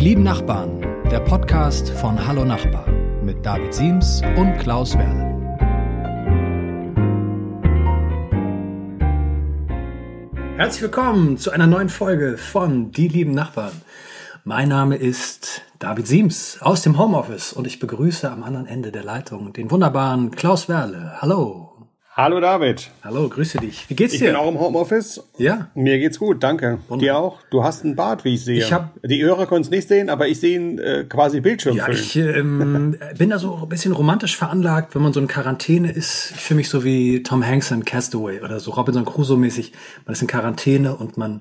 Die 0.00 0.08
lieben 0.08 0.22
Nachbarn, 0.22 0.80
der 1.10 1.20
Podcast 1.20 1.90
von 1.90 2.26
Hallo 2.26 2.42
Nachbar 2.42 2.88
mit 3.22 3.44
David 3.44 3.74
Siems 3.74 4.22
und 4.38 4.56
Klaus 4.56 4.96
Werle. 4.96 5.28
Herzlich 10.56 10.80
willkommen 10.80 11.36
zu 11.36 11.50
einer 11.50 11.66
neuen 11.66 11.90
Folge 11.90 12.38
von 12.38 12.92
Die 12.92 13.08
lieben 13.08 13.32
Nachbarn. 13.32 13.82
Mein 14.44 14.70
Name 14.70 14.96
ist 14.96 15.60
David 15.78 16.06
Siems 16.06 16.56
aus 16.62 16.80
dem 16.80 16.98
Homeoffice 16.98 17.52
und 17.52 17.66
ich 17.66 17.78
begrüße 17.78 18.30
am 18.30 18.42
anderen 18.42 18.64
Ende 18.64 18.92
der 18.92 19.04
Leitung 19.04 19.52
den 19.52 19.70
wunderbaren 19.70 20.30
Klaus 20.30 20.70
Werle. 20.70 21.20
Hallo. 21.20 21.69
Hallo 22.20 22.38
David. 22.38 22.90
Hallo, 23.02 23.30
grüße 23.30 23.56
dich. 23.60 23.88
Wie 23.88 23.94
geht's 23.94 24.12
dir? 24.12 24.18
Ich 24.18 24.24
bin 24.24 24.36
auch 24.36 24.46
im 24.46 24.60
Homeoffice. 24.60 25.22
Ja. 25.38 25.70
Mir 25.74 25.98
geht's 25.98 26.18
gut, 26.18 26.42
danke. 26.42 26.78
Wunderbar. 26.88 26.98
Dir 26.98 27.16
auch? 27.16 27.38
Du 27.48 27.64
hast 27.64 27.82
einen 27.82 27.96
Bart, 27.96 28.24
wie 28.24 28.34
ich 28.34 28.44
sehe. 28.44 28.58
Ich 28.58 28.74
hab, 28.74 28.90
Die 29.02 29.24
Hörer 29.24 29.46
können 29.46 29.62
es 29.62 29.70
nicht 29.70 29.88
sehen, 29.88 30.10
aber 30.10 30.28
ich 30.28 30.38
sehe 30.38 30.54
ihn 30.54 30.78
äh, 30.78 31.06
quasi 31.08 31.40
Bildschirm 31.40 31.76
Ja, 31.76 31.88
ich 31.88 32.16
ähm, 32.16 32.98
bin 33.16 33.30
da 33.30 33.38
so 33.38 33.60
ein 33.62 33.68
bisschen 33.70 33.92
romantisch 33.92 34.36
veranlagt, 34.36 34.94
wenn 34.94 35.00
man 35.00 35.14
so 35.14 35.20
in 35.20 35.28
Quarantäne 35.28 35.92
ist. 35.92 36.32
Ich 36.34 36.42
fühle 36.42 36.58
mich 36.58 36.68
so 36.68 36.84
wie 36.84 37.22
Tom 37.22 37.42
Hanks 37.42 37.70
in 37.70 37.86
Castaway 37.86 38.42
oder 38.42 38.60
so 38.60 38.72
Robinson 38.72 39.06
Crusoe-mäßig. 39.06 39.72
Man 40.04 40.12
ist 40.12 40.20
in 40.20 40.28
Quarantäne 40.28 40.94
und 40.96 41.16
man 41.16 41.40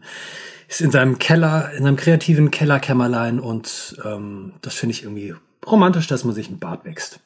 ist 0.69 0.79
in 0.79 0.91
seinem 0.91 1.19
Keller, 1.19 1.71
in 1.77 1.83
seinem 1.83 1.97
kreativen 1.97 2.51
Kellerkämmerlein 2.51 3.41
und 3.41 3.97
ähm, 4.05 4.53
das 4.61 4.75
finde 4.75 4.93
ich 4.93 5.03
irgendwie 5.03 5.35
romantisch, 5.67 6.07
dass 6.07 6.23
man 6.23 6.33
sich 6.33 6.47
einen 6.47 6.59
Bart 6.59 6.85
wächst. 6.85 7.19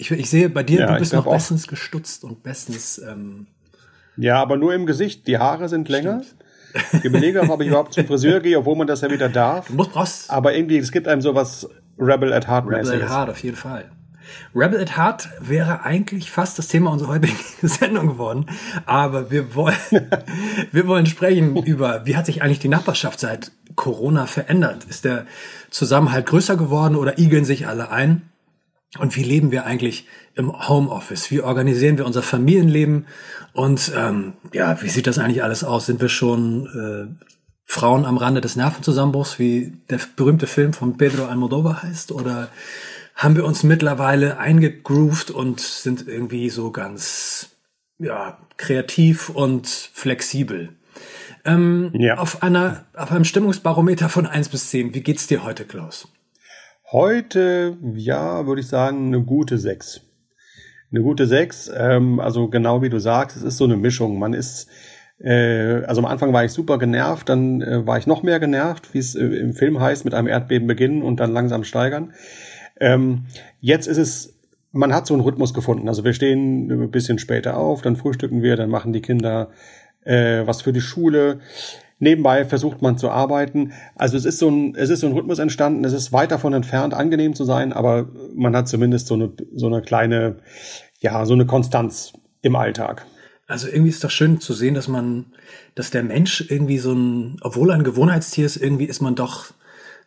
Ich, 0.00 0.10
ich 0.10 0.30
sehe 0.30 0.48
bei 0.48 0.62
dir, 0.62 0.80
ja, 0.80 0.92
du 0.94 0.98
bist 0.98 1.12
noch 1.12 1.30
bestens 1.30 1.68
gestutzt 1.68 2.24
und 2.24 2.42
bestens. 2.42 2.96
Ähm, 3.06 3.48
ja, 4.16 4.40
aber 4.40 4.56
nur 4.56 4.72
im 4.72 4.86
Gesicht. 4.86 5.26
Die 5.26 5.36
Haare 5.36 5.68
sind 5.68 5.90
länger. 5.90 6.22
Ich 6.94 7.04
überlege 7.04 7.42
auch, 7.42 7.50
ob 7.50 7.60
ich 7.60 7.68
überhaupt 7.68 7.92
zum 7.92 8.06
Friseur 8.06 8.40
gehe, 8.40 8.58
obwohl 8.58 8.76
man 8.76 8.86
das 8.86 9.02
ja 9.02 9.10
wieder 9.10 9.28
darf. 9.28 9.66
Du 9.66 9.74
musst, 9.74 9.92
brauchst 9.92 10.30
aber 10.30 10.54
irgendwie, 10.54 10.78
es 10.78 10.90
gibt 10.90 11.06
einem 11.06 11.20
sowas 11.20 11.68
Rebel 11.98 12.32
at 12.32 12.48
Heart 12.48 12.66
Rebel 12.66 13.02
at 13.02 13.10
Heart, 13.10 13.28
auf 13.28 13.42
jeden 13.42 13.56
Fall. 13.58 13.90
Rebel 14.54 14.80
at 14.80 14.96
Heart 14.96 15.28
wäre 15.38 15.82
eigentlich 15.82 16.30
fast 16.30 16.58
das 16.58 16.68
Thema 16.68 16.92
unserer 16.92 17.10
heutigen 17.10 17.36
Sendung 17.68 18.06
geworden. 18.06 18.46
Aber 18.86 19.30
wir 19.30 19.54
wollen, 19.54 19.76
wir 20.72 20.86
wollen 20.86 21.04
sprechen 21.04 21.62
über, 21.62 22.06
wie 22.06 22.16
hat 22.16 22.24
sich 22.24 22.40
eigentlich 22.40 22.60
die 22.60 22.68
Nachbarschaft 22.68 23.20
seit 23.20 23.52
Corona 23.76 24.24
verändert? 24.24 24.84
Ist 24.88 25.04
der 25.04 25.26
Zusammenhalt 25.68 26.24
größer 26.24 26.56
geworden 26.56 26.96
oder 26.96 27.18
igeln 27.18 27.44
sich 27.44 27.66
alle 27.66 27.90
ein? 27.90 28.29
Und 28.98 29.16
wie 29.16 29.22
leben 29.22 29.52
wir 29.52 29.66
eigentlich 29.66 30.06
im 30.34 30.68
Homeoffice? 30.68 31.30
Wie 31.30 31.42
organisieren 31.42 31.96
wir 31.96 32.06
unser 32.06 32.22
Familienleben? 32.22 33.06
Und 33.52 33.92
ähm, 33.96 34.32
ja, 34.52 34.82
wie 34.82 34.88
sieht 34.88 35.06
das 35.06 35.18
eigentlich 35.18 35.44
alles 35.44 35.62
aus? 35.62 35.86
Sind 35.86 36.00
wir 36.00 36.08
schon 36.08 36.66
äh, 37.16 37.24
Frauen 37.64 38.04
am 38.04 38.16
Rande 38.16 38.40
des 38.40 38.56
Nervenzusammenbruchs, 38.56 39.38
wie 39.38 39.72
der 39.90 40.00
berühmte 40.16 40.48
Film 40.48 40.72
von 40.72 40.96
Pedro 40.96 41.26
Almodovar 41.26 41.84
heißt? 41.84 42.10
Oder 42.10 42.48
haben 43.14 43.36
wir 43.36 43.44
uns 43.44 43.62
mittlerweile 43.62 44.38
eingegroovt 44.38 45.30
und 45.30 45.60
sind 45.60 46.08
irgendwie 46.08 46.50
so 46.50 46.72
ganz 46.72 47.50
ja, 47.98 48.38
kreativ 48.56 49.28
und 49.28 49.68
flexibel? 49.68 50.70
Ähm, 51.44 51.90
ja. 51.94 52.18
auf, 52.18 52.42
einer, 52.42 52.84
auf 52.94 53.12
einem 53.12 53.24
Stimmungsbarometer 53.24 54.08
von 54.08 54.26
eins 54.26 54.48
bis 54.48 54.68
zehn. 54.68 54.94
wie 54.94 55.00
geht's 55.00 55.28
dir 55.28 55.44
heute, 55.44 55.64
Klaus? 55.64 56.08
Heute, 56.92 57.76
ja, 57.94 58.48
würde 58.48 58.62
ich 58.62 58.66
sagen, 58.66 59.06
eine 59.06 59.22
gute 59.22 59.58
6. 59.58 60.00
Eine 60.90 61.02
gute 61.02 61.28
6, 61.28 61.70
ähm, 61.76 62.18
also 62.18 62.48
genau 62.48 62.82
wie 62.82 62.88
du 62.88 62.98
sagst, 62.98 63.36
es 63.36 63.44
ist 63.44 63.58
so 63.58 63.64
eine 63.64 63.76
Mischung. 63.76 64.18
Man 64.18 64.32
ist, 64.32 64.68
äh, 65.20 65.84
also 65.84 66.00
am 66.00 66.06
Anfang 66.06 66.32
war 66.32 66.44
ich 66.44 66.50
super 66.50 66.78
genervt, 66.78 67.28
dann 67.28 67.62
äh, 67.62 67.86
war 67.86 67.98
ich 67.98 68.08
noch 68.08 68.24
mehr 68.24 68.40
genervt, 68.40 68.92
wie 68.92 68.98
es 68.98 69.14
äh, 69.14 69.24
im 69.24 69.52
Film 69.52 69.78
heißt, 69.78 70.04
mit 70.04 70.14
einem 70.14 70.26
Erdbeben 70.26 70.66
beginnen 70.66 71.02
und 71.02 71.20
dann 71.20 71.32
langsam 71.32 71.62
steigern. 71.62 72.12
Ähm, 72.80 73.26
jetzt 73.60 73.86
ist 73.86 73.98
es, 73.98 74.40
man 74.72 74.92
hat 74.92 75.06
so 75.06 75.14
einen 75.14 75.22
Rhythmus 75.22 75.54
gefunden. 75.54 75.86
Also 75.86 76.02
wir 76.02 76.12
stehen 76.12 76.72
ein 76.72 76.90
bisschen 76.90 77.20
später 77.20 77.56
auf, 77.56 77.82
dann 77.82 77.94
frühstücken 77.94 78.42
wir, 78.42 78.56
dann 78.56 78.68
machen 78.68 78.92
die 78.92 79.02
Kinder 79.02 79.50
äh, 80.04 80.46
was 80.46 80.62
für 80.62 80.72
die 80.72 80.80
Schule. 80.80 81.40
Nebenbei 82.00 82.46
versucht 82.46 82.80
man 82.80 82.96
zu 82.96 83.10
arbeiten. 83.10 83.72
Also 83.94 84.16
es 84.16 84.24
ist 84.24 84.38
so 84.38 84.50
ein, 84.50 84.74
es 84.74 84.88
ist 84.88 85.00
so 85.00 85.06
ein 85.06 85.12
Rhythmus 85.12 85.38
entstanden. 85.38 85.84
Es 85.84 85.92
ist 85.92 86.12
weit 86.12 86.32
davon 86.32 86.54
entfernt, 86.54 86.94
angenehm 86.94 87.34
zu 87.34 87.44
sein, 87.44 87.74
aber 87.74 88.08
man 88.34 88.56
hat 88.56 88.68
zumindest 88.68 89.06
so 89.06 89.14
eine, 89.14 89.32
so 89.54 89.66
eine 89.66 89.82
kleine, 89.82 90.38
ja, 91.00 91.24
so 91.26 91.34
eine 91.34 91.44
Konstanz 91.44 92.14
im 92.40 92.56
Alltag. 92.56 93.06
Also 93.46 93.68
irgendwie 93.68 93.90
ist 93.90 94.02
doch 94.02 94.10
schön 94.10 94.40
zu 94.40 94.54
sehen, 94.54 94.74
dass 94.74 94.88
man, 94.88 95.26
dass 95.74 95.90
der 95.90 96.02
Mensch 96.02 96.46
irgendwie 96.48 96.78
so 96.78 96.92
ein, 96.92 97.36
obwohl 97.42 97.70
er 97.70 97.74
ein 97.74 97.84
Gewohnheitstier 97.84 98.46
ist, 98.46 98.56
irgendwie 98.56 98.86
ist 98.86 99.02
man 99.02 99.14
doch 99.14 99.52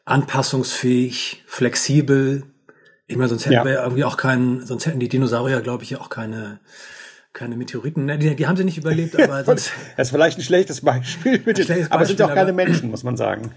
anpassungsfähig, 0.05 1.43
flexibel. 1.45 2.43
Ich 3.05 3.17
meine, 3.17 3.29
sonst 3.29 3.45
hätten 3.45 3.53
ja. 3.53 3.65
wir 3.65 3.73
ja 3.73 3.83
irgendwie 3.83 4.05
auch 4.05 4.17
keinen, 4.17 4.65
sonst 4.65 4.87
hätten 4.87 4.99
die 4.99 5.09
Dinosaurier, 5.09 5.61
glaube 5.61 5.83
ich, 5.83 5.95
auch 5.97 6.09
keine, 6.09 6.59
keine 7.33 7.57
Meteoriten. 7.57 8.05
Ne, 8.05 8.17
die, 8.17 8.35
die 8.35 8.47
haben 8.47 8.55
sie 8.55 8.63
nicht 8.63 8.77
überlebt, 8.77 9.19
aber 9.19 9.43
sonst. 9.45 9.71
das 9.97 10.07
ist 10.07 10.11
vielleicht 10.11 10.37
ein 10.37 10.43
schlechtes 10.43 10.81
Beispiel, 10.81 11.41
mit 11.45 11.57
den, 11.57 11.65
schlechtes 11.65 11.91
aber 11.91 12.03
es 12.03 12.09
sind 12.09 12.21
auch 12.21 12.33
keine 12.33 12.53
Menschen, 12.53 12.89
muss 12.89 13.03
man 13.03 13.17
sagen. 13.17 13.51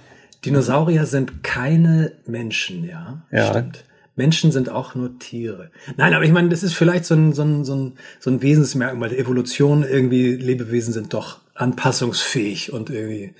Dinosaurier 0.44 1.06
sind 1.06 1.42
keine 1.42 2.12
Menschen, 2.26 2.84
ja. 2.84 3.22
Ja. 3.30 3.50
Stimmt. 3.50 3.84
Menschen 4.16 4.50
sind 4.50 4.70
auch 4.70 4.94
nur 4.94 5.18
Tiere. 5.18 5.70
Nein, 5.96 6.14
aber 6.14 6.24
ich 6.24 6.32
meine, 6.32 6.48
das 6.48 6.62
ist 6.62 6.72
vielleicht 6.72 7.04
so 7.04 7.14
ein, 7.14 7.34
so 7.34 7.42
ein, 7.42 7.64
so 7.64 7.74
ein, 7.74 7.92
so 8.18 8.30
ein 8.30 8.40
Wesensmerkmal 8.40 9.10
der 9.10 9.18
Evolution. 9.18 9.82
Irgendwie 9.82 10.34
Lebewesen 10.34 10.94
sind 10.94 11.12
doch 11.12 11.40
anpassungsfähig 11.54 12.72
und 12.72 12.88
irgendwie. 12.88 13.34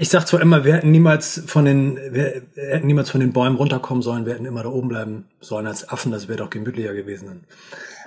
Ich 0.00 0.08
sag 0.08 0.26
zwar 0.26 0.40
immer, 0.40 0.64
wir 0.64 0.76
hätten 0.76 0.90
niemals 0.90 1.42
von 1.46 1.66
den, 1.66 1.98
wir 2.14 2.40
hätten 2.54 2.86
niemals 2.86 3.10
von 3.10 3.20
den 3.20 3.34
Bäumen 3.34 3.56
runterkommen 3.56 4.02
sollen, 4.02 4.24
wir 4.24 4.32
hätten 4.32 4.46
immer 4.46 4.62
da 4.62 4.70
oben 4.70 4.88
bleiben 4.88 5.26
sollen 5.40 5.66
als 5.66 5.86
Affen, 5.90 6.10
das 6.10 6.26
wäre 6.26 6.38
doch 6.38 6.48
gemütlicher 6.48 6.94
gewesen. 6.94 7.42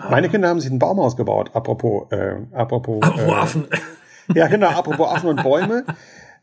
Meine 0.10 0.28
Kinder 0.28 0.48
haben 0.48 0.60
sich 0.60 0.72
ein 0.72 0.80
Baumhaus 0.80 1.16
gebaut, 1.16 1.52
apropos, 1.54 2.12
äh, 2.12 2.38
apropos, 2.52 3.04
apropos 3.04 3.28
äh, 3.28 3.32
Affen. 3.32 3.68
Ja, 4.34 4.48
genau, 4.48 4.70
apropos 4.70 5.08
Affen 5.08 5.30
und 5.30 5.44
Bäume. 5.44 5.84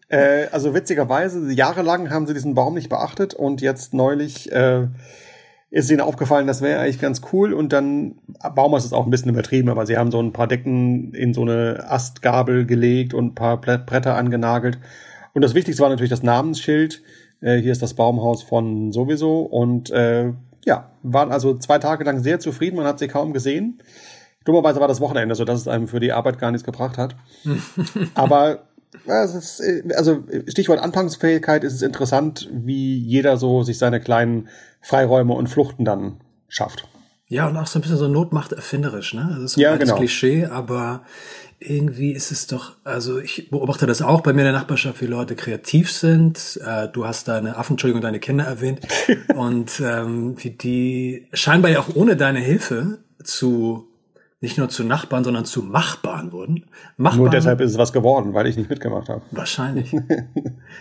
Äh, 0.08 0.46
also 0.52 0.72
witzigerweise, 0.72 1.50
jahrelang 1.50 2.10
haben 2.10 2.28
sie 2.28 2.34
diesen 2.34 2.54
Baum 2.54 2.74
nicht 2.74 2.88
beachtet 2.88 3.34
und 3.34 3.60
jetzt 3.60 3.92
neulich 3.92 4.52
äh, 4.52 4.86
ist 5.70 5.90
ihnen 5.90 6.00
aufgefallen, 6.00 6.46
das 6.46 6.62
wäre 6.62 6.78
eigentlich 6.78 7.00
ganz 7.00 7.22
cool 7.32 7.54
und 7.54 7.72
dann, 7.72 8.20
Baumhaus 8.54 8.84
ist 8.84 8.92
auch 8.92 9.04
ein 9.04 9.10
bisschen 9.10 9.30
übertrieben, 9.30 9.68
aber 9.68 9.84
sie 9.84 9.96
haben 9.96 10.12
so 10.12 10.20
ein 10.20 10.32
paar 10.32 10.46
Decken 10.46 11.12
in 11.12 11.34
so 11.34 11.42
eine 11.42 11.86
Astgabel 11.88 12.66
gelegt 12.66 13.14
und 13.14 13.32
ein 13.32 13.34
paar 13.34 13.60
Bretter 13.60 14.14
angenagelt. 14.14 14.78
Und 15.32 15.42
das 15.42 15.54
Wichtigste 15.54 15.82
war 15.82 15.90
natürlich 15.90 16.10
das 16.10 16.22
Namensschild. 16.22 17.02
Äh, 17.40 17.56
hier 17.56 17.72
ist 17.72 17.82
das 17.82 17.94
Baumhaus 17.94 18.42
von 18.42 18.92
sowieso 18.92 19.42
und 19.42 19.90
äh, 19.90 20.32
ja, 20.64 20.90
waren 21.02 21.32
also 21.32 21.56
zwei 21.56 21.78
Tage 21.78 22.04
lang 22.04 22.22
sehr 22.22 22.38
zufrieden, 22.38 22.76
man 22.76 22.86
hat 22.86 22.98
sie 22.98 23.08
kaum 23.08 23.32
gesehen. 23.32 23.82
Dummerweise 24.44 24.80
war 24.80 24.88
das 24.88 25.00
Wochenende, 25.00 25.34
so 25.34 25.44
dass 25.44 25.60
es 25.60 25.68
einem 25.68 25.88
für 25.88 26.00
die 26.00 26.12
Arbeit 26.12 26.38
gar 26.38 26.50
nichts 26.50 26.64
gebracht 26.64 26.98
hat. 26.98 27.16
Aber 28.14 28.64
es 29.06 29.34
ist, 29.34 29.62
also 29.94 30.24
Stichwort 30.48 30.80
Anpassungsfähigkeit 30.80 31.64
ist 31.64 31.74
es 31.74 31.82
interessant, 31.82 32.48
wie 32.52 32.98
jeder 32.98 33.36
so 33.36 33.62
sich 33.62 33.78
seine 33.78 34.00
kleinen 34.00 34.48
Freiräume 34.80 35.34
und 35.34 35.48
Fluchten 35.48 35.84
dann 35.84 36.20
schafft. 36.48 36.88
Ja, 37.30 37.46
und 37.46 37.56
auch 37.56 37.68
so 37.68 37.78
ein 37.78 37.82
bisschen 37.82 37.96
so 37.96 38.08
Not 38.08 38.32
macht 38.32 38.52
erfinderisch, 38.52 39.14
ne? 39.14 39.28
Das 39.30 39.52
ist 39.52 39.56
ein 39.56 39.60
ja, 39.60 39.76
genau. 39.76 39.94
Klischee, 39.94 40.46
aber 40.46 41.02
irgendwie 41.60 42.10
ist 42.10 42.32
es 42.32 42.48
doch, 42.48 42.72
also 42.82 43.20
ich 43.20 43.50
beobachte 43.50 43.86
das 43.86 44.02
auch 44.02 44.20
bei 44.22 44.32
mir 44.32 44.40
in 44.40 44.46
der 44.46 44.52
Nachbarschaft, 44.52 45.00
wie 45.00 45.06
Leute 45.06 45.36
kreativ 45.36 45.92
sind. 45.92 46.60
Äh, 46.66 46.88
du 46.88 47.06
hast 47.06 47.28
deine 47.28 47.56
Affen, 47.56 47.74
Entschuldigung, 47.74 48.02
deine 48.02 48.18
Kinder 48.18 48.44
erwähnt. 48.44 48.80
und 49.36 49.80
ähm, 49.80 50.34
wie 50.42 50.50
die 50.50 51.28
scheinbar 51.32 51.70
ja 51.70 51.78
auch 51.78 51.94
ohne 51.94 52.16
deine 52.16 52.40
Hilfe 52.40 52.98
zu 53.22 53.86
nicht 54.40 54.56
nur 54.56 54.70
zu 54.70 54.84
Nachbarn, 54.84 55.22
sondern 55.22 55.44
zu 55.44 55.62
Machbaren 55.62 56.32
wurden. 56.32 56.64
Machbaren, 56.96 57.24
nur 57.24 57.30
deshalb 57.30 57.60
ist 57.60 57.72
es 57.72 57.78
was 57.78 57.92
geworden, 57.92 58.32
weil 58.32 58.46
ich 58.46 58.56
nicht 58.56 58.70
mitgemacht 58.70 59.08
habe. 59.08 59.22
Wahrscheinlich. 59.30 59.94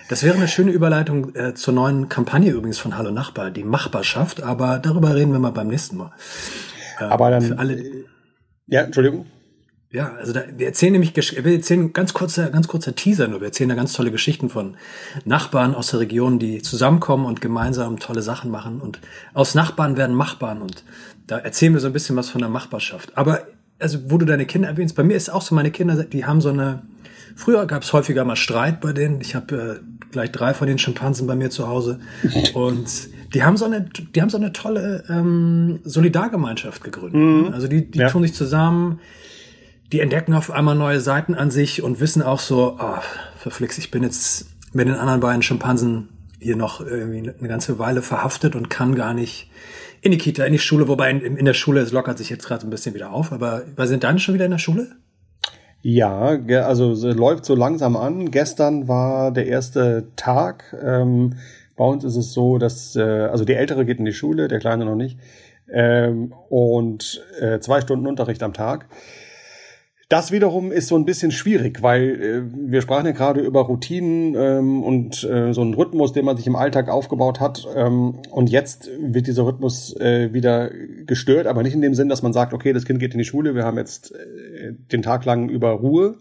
Das 0.08 0.24
wäre 0.24 0.36
eine 0.36 0.47
schöne 0.47 0.72
Überleitung 0.72 1.36
äh, 1.36 1.53
zur 1.53 1.74
neuen 1.74 2.09
Kampagne 2.09 2.51
übrigens 2.51 2.80
von 2.80 2.98
Hallo 2.98 3.12
Nachbar, 3.12 3.51
die 3.51 3.63
Machbarschaft, 3.63 4.42
aber 4.42 4.80
darüber 4.80 5.16
reden 5.16 5.31
wir 5.31 5.39
mal 5.39 5.51
beim 5.51 5.68
nächsten 5.68 5.98
Mal. 5.98 6.12
Äh, 7.00 7.06
aber 7.06 7.31
dann. 7.31 7.54
Alle, 7.54 8.06
ja, 8.68 8.81
Entschuldigung. 8.81 9.25
Ja, 9.92 10.13
also 10.13 10.33
da, 10.33 10.44
wir 10.56 10.68
erzählen 10.68 10.92
nämlich, 10.92 11.16
wir 11.16 11.51
erzählen 11.51 11.94
ganz 11.94 12.13
kurzer, 12.13 12.51
ganz 12.51 12.68
kurzer 12.68 12.94
Teaser 12.94 13.28
nur. 13.28 13.42
Wir 13.42 13.48
erzählen 13.48 13.69
da 13.69 13.75
ganz 13.75 13.94
tolle 13.94 14.12
Geschichten 14.12 14.50
von 14.50 14.78
Nachbarn 15.25 15.74
aus 15.74 15.88
der 15.88 16.01
Region, 16.01 16.38
die 16.38 16.62
zusammenkommen 16.62 17.25
und 17.25 17.42
gemeinsam 17.42 17.98
tolle 17.98 18.22
Sachen 18.22 18.51
machen. 18.51 18.81
Und 18.81 19.00
aus 19.33 19.56
Nachbarn 19.56 19.98
werden 19.98 20.16
Machbarn. 20.16 20.62
Und 20.62 20.83
da 21.25 21.39
erzählen 21.39 21.74
wir 21.74 21.80
so 21.80 21.88
ein 21.88 21.94
bisschen 21.94 22.16
was 22.16 22.30
von 22.30 22.42
der 22.42 22.51
Machbarschaft. 22.51 23.18
Aber, 23.18 23.48
also, 23.80 24.00
wo 24.12 24.18
du 24.18 24.26
deine 24.26 24.46
Kinder 24.46 24.68
erwähnst, 24.68 24.96
bei 24.96 25.04
mir 25.04 25.16
ist 25.16 25.30
auch 25.30 25.42
so, 25.42 25.56
meine 25.56 25.72
Kinder, 25.72 26.04
die 26.04 26.26
haben 26.26 26.42
so 26.42 26.50
eine, 26.50 26.84
früher 27.36 27.66
gab 27.66 27.84
es 27.84 27.94
häufiger 27.94 28.26
mal 28.26 28.36
Streit 28.36 28.81
bei 28.81 28.94
denen. 28.94 29.22
Ich 29.22 29.36
habe 29.36 29.81
äh, 29.81 30.10
gleich 30.12 30.31
drei 30.31 30.54
von 30.54 30.68
den 30.68 30.78
Schimpansen 30.78 31.28
bei 31.28 31.36
mir 31.36 31.50
zu 31.50 31.68
Hause. 31.68 32.00
Und 32.54 32.90
die 33.34 33.44
haben 33.44 33.58
so 33.58 33.66
eine, 33.66 33.81
die 34.16 34.22
haben 34.22 34.30
so 34.30 34.38
eine 34.38 34.54
tolle 34.54 35.04
ähm, 35.10 35.80
Solidargemeinschaft 35.84 36.84
gegründet. 36.84 37.22
Mhm. 37.22 37.54
Also 37.54 37.68
die, 37.68 37.90
die 37.90 38.00
ja. 38.00 38.10
tun 38.10 38.24
sich 38.24 38.34
zusammen 38.34 39.00
die 39.92 40.02
entdecken 40.02 40.34
auf 40.34 40.52
einmal 40.52 40.76
neue 40.76 41.00
Seiten 41.00 41.34
an 41.36 41.52
sich 41.52 41.81
und 41.81 42.00
wissen 42.00 42.22
auch 42.22 42.40
so, 42.40 42.78
oh, 42.80 42.98
verflixt, 43.38 43.80
ich 43.80 43.92
bin 43.92 44.04
jetzt 44.04 44.48
mit 44.74 44.88
den 44.88 44.96
anderen 44.96 45.20
beiden 45.20 45.42
Schimpansen 45.42 46.10
hier 46.40 46.56
noch 46.56 46.80
irgendwie 46.80 47.31
eine 47.38 47.48
ganze 47.48 47.80
Weile 47.80 48.02
verhaftet 48.02 48.56
und 48.56 48.70
kann 48.70 48.96
gar 48.96 49.14
nicht 49.14 49.50
in 50.01 50.12
die 50.12 50.18
Kita, 50.18 50.46
in 50.46 50.54
die 50.54 50.60
Schule, 50.60 50.88
wobei 50.88 51.12
in, 51.12 51.38
in 51.38 51.46
der 51.46 51.54
Schule, 51.54 51.81
es 51.81 51.92
lockert 51.92 52.18
sich 52.18 52.30
jetzt 52.30 52.46
gerade 52.46 52.66
ein 52.66 52.69
bisschen 52.69 52.96
wieder 52.96 53.12
auf, 53.12 53.31
aber 53.31 53.63
sind 53.88 54.04
deine 54.04 54.19
schon 54.19 54.36
wieder 54.36 54.46
in 54.46 54.51
der 54.51 54.57
Schule? 54.57 54.96
Ja, 55.81 56.38
also 56.66 56.94
läuft 57.13 57.46
so 57.46 57.56
langsam 57.56 57.96
an. 57.96 58.31
Gestern 58.31 58.88
war 58.88 59.31
der 59.31 59.48
erste 59.48 60.07
Tag. 60.18 60.75
Ähm, 60.84 61.36
bei 61.78 61.86
uns 61.86 62.04
ist 62.04 62.18
es 62.18 62.34
so, 62.34 62.57
dass, 62.57 62.98
äh, 62.98 63.01
also 63.01 63.46
die 63.46 63.54
Ältere 63.54 63.86
geht 63.86 64.00
in 64.00 64.06
die 64.06 64.13
Schule, 64.13 64.50
der 64.50 64.60
Kleine 64.60 64.84
noch 64.84 64.96
nicht. 64.96 65.18
Ähm, 65.72 66.34
und 66.50 67.24
äh, 67.40 67.60
zwei 67.60 67.80
Stunden 67.80 68.07
Unterricht 68.07 68.44
am 68.44 68.52
Tag. 68.52 68.88
Das 70.09 70.31
wiederum 70.31 70.71
ist 70.71 70.88
so 70.88 70.95
ein 70.95 71.06
bisschen 71.06 71.31
schwierig, 71.31 71.83
weil 71.83 72.21
äh, 72.21 72.41
wir 72.51 72.81
sprachen 72.81 73.06
ja 73.06 73.11
gerade 73.11 73.41
über 73.41 73.61
Routinen 73.61 74.33
ähm, 74.35 74.81
und 74.83 75.23
äh, 75.23 75.53
so 75.53 75.61
einen 75.61 75.75
Rhythmus, 75.75 76.13
den 76.13 76.25
man 76.25 76.35
sich 76.35 76.47
im 76.47 76.56
Alltag 76.56 76.89
aufgebaut 76.89 77.39
hat. 77.39 77.67
Ähm, 77.75 78.15
und 78.31 78.50
jetzt 78.50 78.89
wird 79.00 79.27
dieser 79.27 79.45
Rhythmus 79.45 79.95
äh, 79.97 80.33
wieder 80.33 80.71
gestört, 81.06 81.45
aber 81.45 81.61
nicht 81.61 81.75
in 81.75 81.81
dem 81.81 81.94
Sinn, 81.94 82.09
dass 82.09 82.23
man 82.23 82.33
sagt, 82.33 82.53
okay, 82.53 82.73
das 82.73 82.85
Kind 82.85 83.00
geht 83.00 83.13
in 83.13 83.19
die 83.19 83.23
Schule, 83.23 83.53
wir 83.53 83.65
haben 83.65 83.77
jetzt 83.77 84.11
äh, 84.15 84.73
den 84.91 85.03
Tag 85.03 85.25
lang 85.25 85.47
über 85.47 85.69
Ruhe, 85.73 86.15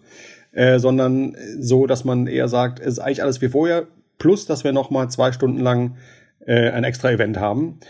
äh, 0.53 0.79
sondern 0.79 1.35
so, 1.59 1.87
dass 1.87 2.05
man 2.05 2.27
eher 2.27 2.49
sagt, 2.49 2.81
es 2.81 2.89
ist 2.89 2.99
eigentlich 2.99 3.23
alles 3.23 3.41
wie 3.41 3.49
vorher, 3.49 3.87
plus, 4.19 4.45
dass 4.45 4.65
wir 4.65 4.73
noch 4.73 4.91
mal 4.91 5.09
zwei 5.09 5.33
Stunden 5.33 5.61
lang 5.61 5.97
äh, 6.45 6.71
ein 6.71 6.85
extra 6.85 7.11
Event 7.11 7.39
haben. 7.39 7.81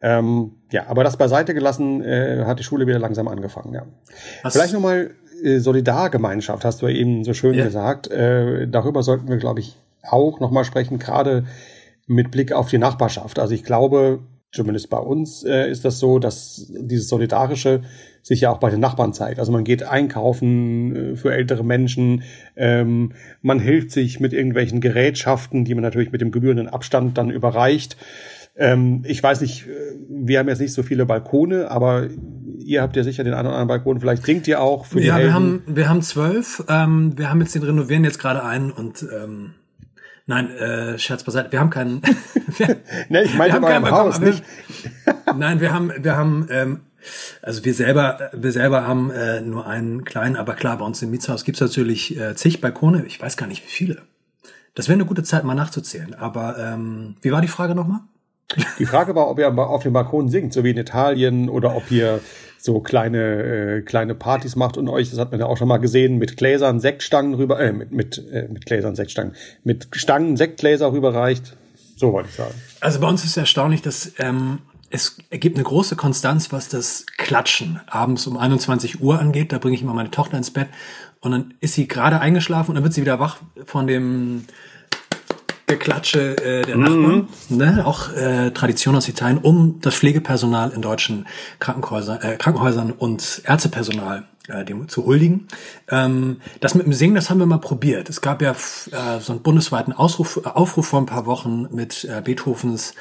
Ähm, 0.00 0.52
ja, 0.70 0.86
aber 0.88 1.02
das 1.02 1.16
beiseite 1.16 1.54
gelassen, 1.54 2.02
äh, 2.04 2.44
hat 2.44 2.58
die 2.58 2.62
Schule 2.62 2.86
wieder 2.86 2.98
langsam 2.98 3.26
angefangen. 3.26 3.74
Ja. 3.74 3.86
Was? 4.42 4.52
Vielleicht 4.52 4.72
noch 4.72 4.80
mal 4.80 5.06
äh, 5.06 5.10
Solidargemeinschaft, 5.58 6.64
hast 6.64 6.82
du 6.82 6.86
ja 6.86 6.94
eben 6.94 7.24
so 7.24 7.34
schön 7.34 7.54
ja. 7.54 7.64
gesagt. 7.64 8.10
Äh, 8.10 8.68
darüber 8.68 9.02
sollten 9.02 9.28
wir, 9.28 9.36
glaube 9.36 9.60
ich, 9.60 9.76
auch 10.02 10.40
nochmal 10.40 10.64
sprechen, 10.64 10.98
gerade 10.98 11.44
mit 12.06 12.30
Blick 12.30 12.52
auf 12.52 12.68
die 12.68 12.78
Nachbarschaft. 12.78 13.38
Also 13.38 13.54
ich 13.54 13.64
glaube, 13.64 14.20
zumindest 14.50 14.88
bei 14.90 14.98
uns 14.98 15.44
äh, 15.44 15.70
ist 15.70 15.84
das 15.84 15.98
so, 15.98 16.18
dass 16.18 16.70
dieses 16.70 17.08
Solidarische 17.08 17.82
sich 18.22 18.42
ja 18.42 18.50
auch 18.50 18.58
bei 18.58 18.70
den 18.70 18.80
Nachbarn 18.80 19.12
zeigt. 19.12 19.38
Also 19.38 19.52
man 19.52 19.64
geht 19.64 19.82
einkaufen 19.82 21.12
äh, 21.12 21.16
für 21.16 21.32
ältere 21.32 21.64
Menschen, 21.64 22.22
ähm, 22.56 23.12
man 23.42 23.60
hilft 23.60 23.90
sich 23.90 24.20
mit 24.20 24.32
irgendwelchen 24.32 24.80
Gerätschaften, 24.80 25.64
die 25.64 25.74
man 25.74 25.82
natürlich 25.82 26.12
mit 26.12 26.20
dem 26.20 26.30
gebührenden 26.30 26.68
Abstand 26.68 27.18
dann 27.18 27.30
überreicht. 27.30 27.96
Ähm, 28.56 29.02
ich 29.06 29.22
weiß 29.22 29.40
nicht, 29.42 29.66
äh, 29.66 29.70
wir 30.08 30.38
haben 30.38 30.48
jetzt 30.48 30.60
nicht 30.60 30.72
so 30.72 30.82
viele 30.82 31.06
Balkone, 31.06 31.70
aber 31.70 32.08
ihr 32.68 32.82
habt 32.82 32.96
ja 32.96 33.02
sicher 33.02 33.24
den 33.24 33.32
einen 33.32 33.46
oder 33.46 33.56
anderen 33.56 33.68
Balkon. 33.68 34.00
Vielleicht 34.00 34.24
singt 34.24 34.46
ihr 34.46 34.60
auch 34.60 34.84
für 34.84 35.00
die 35.00 35.06
Ja, 35.06 35.18
wir 35.18 35.32
haben, 35.32 35.62
wir 35.66 35.88
haben 35.88 36.02
zwölf. 36.02 36.62
Ähm, 36.68 37.16
wir 37.16 37.30
haben 37.30 37.40
jetzt 37.40 37.54
den 37.54 37.62
renovieren 37.62 38.04
jetzt 38.04 38.18
gerade 38.18 38.44
ein 38.44 38.70
und 38.70 39.02
ähm, 39.02 39.54
nein, 40.26 40.50
äh, 40.50 40.98
Scherz 40.98 41.24
beiseite. 41.24 41.50
Wir 41.50 41.60
haben 41.60 41.70
keinen. 41.70 42.02
wir, 42.58 42.76
nee, 43.08 43.22
ich 43.22 43.34
meine 43.34 43.54
aber 43.54 43.74
im 43.74 43.90
Haus 43.90 44.20
nicht. 44.20 44.44
nein, 45.36 45.60
wir 45.60 45.72
haben, 45.72 45.92
wir 45.98 46.16
haben. 46.16 46.46
Ähm, 46.50 46.80
also 47.40 47.64
wir 47.64 47.72
selber, 47.72 48.30
wir 48.34 48.52
selber 48.52 48.86
haben 48.86 49.10
äh, 49.12 49.40
nur 49.40 49.66
einen 49.66 50.04
kleinen, 50.04 50.36
aber 50.36 50.54
klar, 50.54 50.76
bei 50.78 50.84
uns 50.84 51.00
im 51.00 51.10
Mietshaus 51.10 51.44
gibt's 51.44 51.60
natürlich 51.60 52.18
äh, 52.20 52.34
zig 52.34 52.60
Balkone. 52.60 53.04
Ich 53.06 53.22
weiß 53.22 53.36
gar 53.36 53.46
nicht, 53.46 53.64
wie 53.64 53.70
viele. 53.70 54.02
Das 54.74 54.88
wäre 54.88 54.94
eine 54.94 55.06
gute 55.06 55.22
Zeit, 55.22 55.44
mal 55.44 55.54
nachzuzählen. 55.54 56.14
Aber 56.14 56.58
ähm, 56.58 57.16
wie 57.22 57.32
war 57.32 57.40
die 57.40 57.48
Frage 57.48 57.74
nochmal? 57.74 58.00
Die 58.78 58.86
Frage 58.86 59.14
war, 59.14 59.28
ob 59.28 59.38
ihr 59.38 59.48
auf 59.56 59.82
dem 59.82 59.92
Balkon 59.92 60.28
singt, 60.28 60.52
so 60.52 60.64
wie 60.64 60.70
in 60.70 60.76
Italien, 60.76 61.48
oder 61.48 61.76
ob 61.76 61.90
ihr 61.90 62.20
so 62.58 62.80
kleine 62.80 63.78
äh, 63.78 63.82
kleine 63.82 64.14
Partys 64.14 64.56
macht 64.56 64.76
und 64.76 64.88
euch, 64.88 65.10
das 65.10 65.18
hat 65.18 65.30
man 65.30 65.40
ja 65.40 65.46
auch 65.46 65.56
schon 65.56 65.68
mal 65.68 65.78
gesehen, 65.78 66.18
mit 66.18 66.36
Gläsern 66.36 66.80
Sektstangen 66.80 67.34
rüber, 67.34 67.60
äh, 67.60 67.72
mit 67.72 67.92
mit 67.92 68.22
äh, 68.30 68.48
mit 68.48 68.66
Gläsern 68.66 68.94
Sektstangen, 68.94 69.34
mit 69.64 69.88
Stangen 69.92 70.36
Sektgläser 70.36 70.92
rüberreicht. 70.92 71.56
So 71.96 72.12
wollte 72.12 72.28
ich 72.28 72.36
sagen. 72.36 72.54
Also 72.80 73.00
bei 73.00 73.08
uns 73.08 73.24
ist 73.24 73.36
erstaunlich, 73.36 73.82
dass 73.82 74.12
ähm, 74.18 74.58
es 74.90 75.16
gibt 75.30 75.56
eine 75.56 75.64
große 75.64 75.96
Konstanz, 75.96 76.52
was 76.52 76.68
das 76.68 77.04
Klatschen 77.16 77.80
abends 77.86 78.26
um 78.26 78.36
21 78.36 79.02
Uhr 79.02 79.18
angeht. 79.18 79.52
Da 79.52 79.58
bringe 79.58 79.74
ich 79.74 79.82
immer 79.82 79.94
meine 79.94 80.10
Tochter 80.10 80.38
ins 80.38 80.50
Bett 80.50 80.68
und 81.20 81.32
dann 81.32 81.54
ist 81.60 81.74
sie 81.74 81.88
gerade 81.88 82.20
eingeschlafen 82.20 82.70
und 82.70 82.74
dann 82.76 82.84
wird 82.84 82.94
sie 82.94 83.02
wieder 83.02 83.20
wach 83.20 83.38
von 83.64 83.86
dem 83.86 84.44
Geklatsche 85.68 86.36
äh, 86.38 86.62
der 86.62 86.76
Nachbarn, 86.76 87.28
mhm. 87.48 87.56
ne? 87.56 87.86
auch 87.86 88.12
äh, 88.12 88.50
Tradition 88.50 88.96
aus 88.96 89.08
Italien, 89.08 89.38
um 89.38 89.80
das 89.80 89.94
Pflegepersonal 89.94 90.72
in 90.72 90.82
deutschen 90.82 91.28
Krankenhäusern, 91.60 92.20
äh, 92.22 92.36
Krankenhäusern 92.36 92.90
und 92.90 93.42
Ärztepersonal 93.44 94.24
äh, 94.48 94.64
dem 94.64 94.88
zu 94.88 95.04
huldigen. 95.04 95.46
Ähm, 95.88 96.40
das 96.60 96.74
mit 96.74 96.86
dem 96.86 96.92
Singen, 96.92 97.14
das 97.14 97.30
haben 97.30 97.38
wir 97.38 97.46
mal 97.46 97.58
probiert. 97.58 98.08
Es 98.08 98.20
gab 98.20 98.42
ja 98.42 98.52
äh, 98.52 99.20
so 99.20 99.32
einen 99.32 99.42
bundesweiten 99.42 99.92
Ausruf, 99.92 100.40
äh, 100.44 100.48
Aufruf 100.48 100.86
vor 100.88 101.00
ein 101.00 101.06
paar 101.06 101.26
Wochen 101.26 101.68
mit 101.70 102.04
äh, 102.04 102.20
Beethovens 102.22 102.94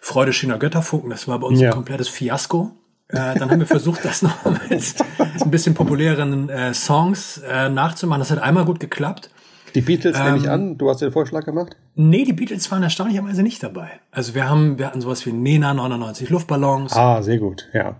Freude 0.00 0.32
schöner 0.32 0.58
Götterfunken. 0.58 1.10
Das 1.10 1.28
war 1.28 1.38
bei 1.38 1.46
uns 1.46 1.60
ja. 1.60 1.68
ein 1.68 1.74
komplettes 1.74 2.08
Fiasko. 2.08 2.72
Äh, 3.08 3.38
dann 3.38 3.50
haben 3.50 3.60
wir 3.60 3.66
versucht, 3.66 4.04
das 4.04 4.22
noch 4.22 4.44
mit 4.44 4.94
ein 5.40 5.50
bisschen 5.50 5.74
populäreren 5.74 6.48
äh, 6.48 6.74
Songs 6.74 7.38
äh, 7.38 7.68
nachzumachen. 7.68 8.20
Das 8.20 8.30
hat 8.30 8.38
einmal 8.38 8.64
gut 8.64 8.80
geklappt. 8.80 9.30
Die 9.74 9.80
Beatles 9.80 10.18
ähm, 10.18 10.24
nehme 10.24 10.36
ich 10.38 10.44
ähm, 10.44 10.50
an, 10.50 10.78
du 10.78 10.88
hast 10.88 11.00
den 11.00 11.10
Vorschlag 11.10 11.44
gemacht? 11.44 11.76
Nee, 11.94 12.24
die 12.24 12.32
Beatles 12.32 12.70
waren 12.70 12.82
erstaunlicherweise 12.82 13.42
nicht 13.42 13.62
dabei. 13.62 13.90
Also 14.10 14.34
wir 14.34 14.48
haben, 14.48 14.78
wir 14.78 14.86
hatten 14.86 15.00
sowas 15.00 15.26
wie 15.26 15.32
Nena 15.32 15.74
99 15.74 16.30
Luftballons. 16.30 16.92
Ah, 16.92 17.22
sehr 17.22 17.38
gut, 17.38 17.68
ja. 17.72 17.96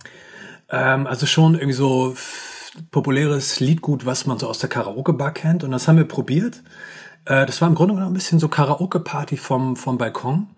Ähm, 0.71 1.06
also 1.06 1.26
schon 1.26 1.55
irgendwie 1.55 1.73
so 1.73 2.15
populäres 2.91 3.61
Liedgut, 3.61 4.06
was 4.06 4.26
man 4.26 4.38
so 4.38 4.49
aus 4.49 4.59
der 4.59 4.69
Karaoke-Bar 4.69 5.32
kennt. 5.32 5.65
Und 5.65 5.73
das 5.73 5.88
haben 5.88 5.97
wir 5.97 6.05
probiert. 6.05 6.62
Äh, 7.25 7.47
das 7.47 7.61
war 7.61 7.69
im 7.69 7.75
Grunde 7.75 7.94
genommen 7.94 8.12
ein 8.12 8.15
bisschen 8.15 8.38
so 8.38 8.49
Karaoke-Party 8.49 9.37
vom, 9.37 9.76
vom 9.76 9.99
Balkon. 9.99 10.49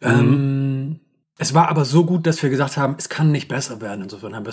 Mhm. 0.00 0.08
Ähm, 0.08 1.00
es 1.36 1.52
war 1.52 1.68
aber 1.68 1.84
so 1.84 2.06
gut, 2.06 2.26
dass 2.26 2.42
wir 2.42 2.50
gesagt 2.50 2.76
haben, 2.76 2.94
es 2.96 3.08
kann 3.08 3.32
nicht 3.32 3.48
besser 3.48 3.80
werden. 3.80 4.02
Insofern 4.02 4.34
haben 4.36 4.46
wir 4.46 4.50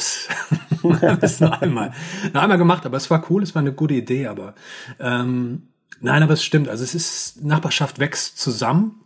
es, 1.22 1.40
noch 1.40 1.62
einmal, 1.62 1.94
noch 2.34 2.42
einmal 2.42 2.58
gemacht. 2.58 2.86
Aber 2.86 2.98
es 2.98 3.10
war 3.10 3.24
cool, 3.30 3.44
es 3.44 3.54
war 3.54 3.62
eine 3.62 3.74
gute 3.74 3.94
Idee. 3.94 4.28
Aber 4.28 4.56
ähm, 5.00 5.68
Nein, 6.01 6.24
aber 6.24 6.33
es 6.33 6.44
stimmt. 6.44 6.68
Also 6.68 6.83
es 6.83 6.95
ist, 6.95 7.44
Nachbarschaft 7.44 8.00
wächst 8.00 8.39
zusammen. 8.39 9.01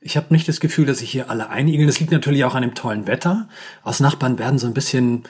Ich 0.00 0.16
habe 0.16 0.26
nicht 0.30 0.48
das 0.48 0.60
Gefühl, 0.60 0.86
dass 0.86 0.98
sich 0.98 1.10
hier 1.10 1.30
alle 1.30 1.50
einigen. 1.50 1.86
Das 1.86 2.00
liegt 2.00 2.12
natürlich 2.12 2.44
auch 2.44 2.54
an 2.54 2.62
dem 2.62 2.74
tollen 2.74 3.06
Wetter. 3.06 3.48
Aus 3.82 4.00
Nachbarn 4.00 4.38
werden 4.38 4.58
so 4.58 4.66
ein 4.66 4.74
bisschen, 4.74 5.24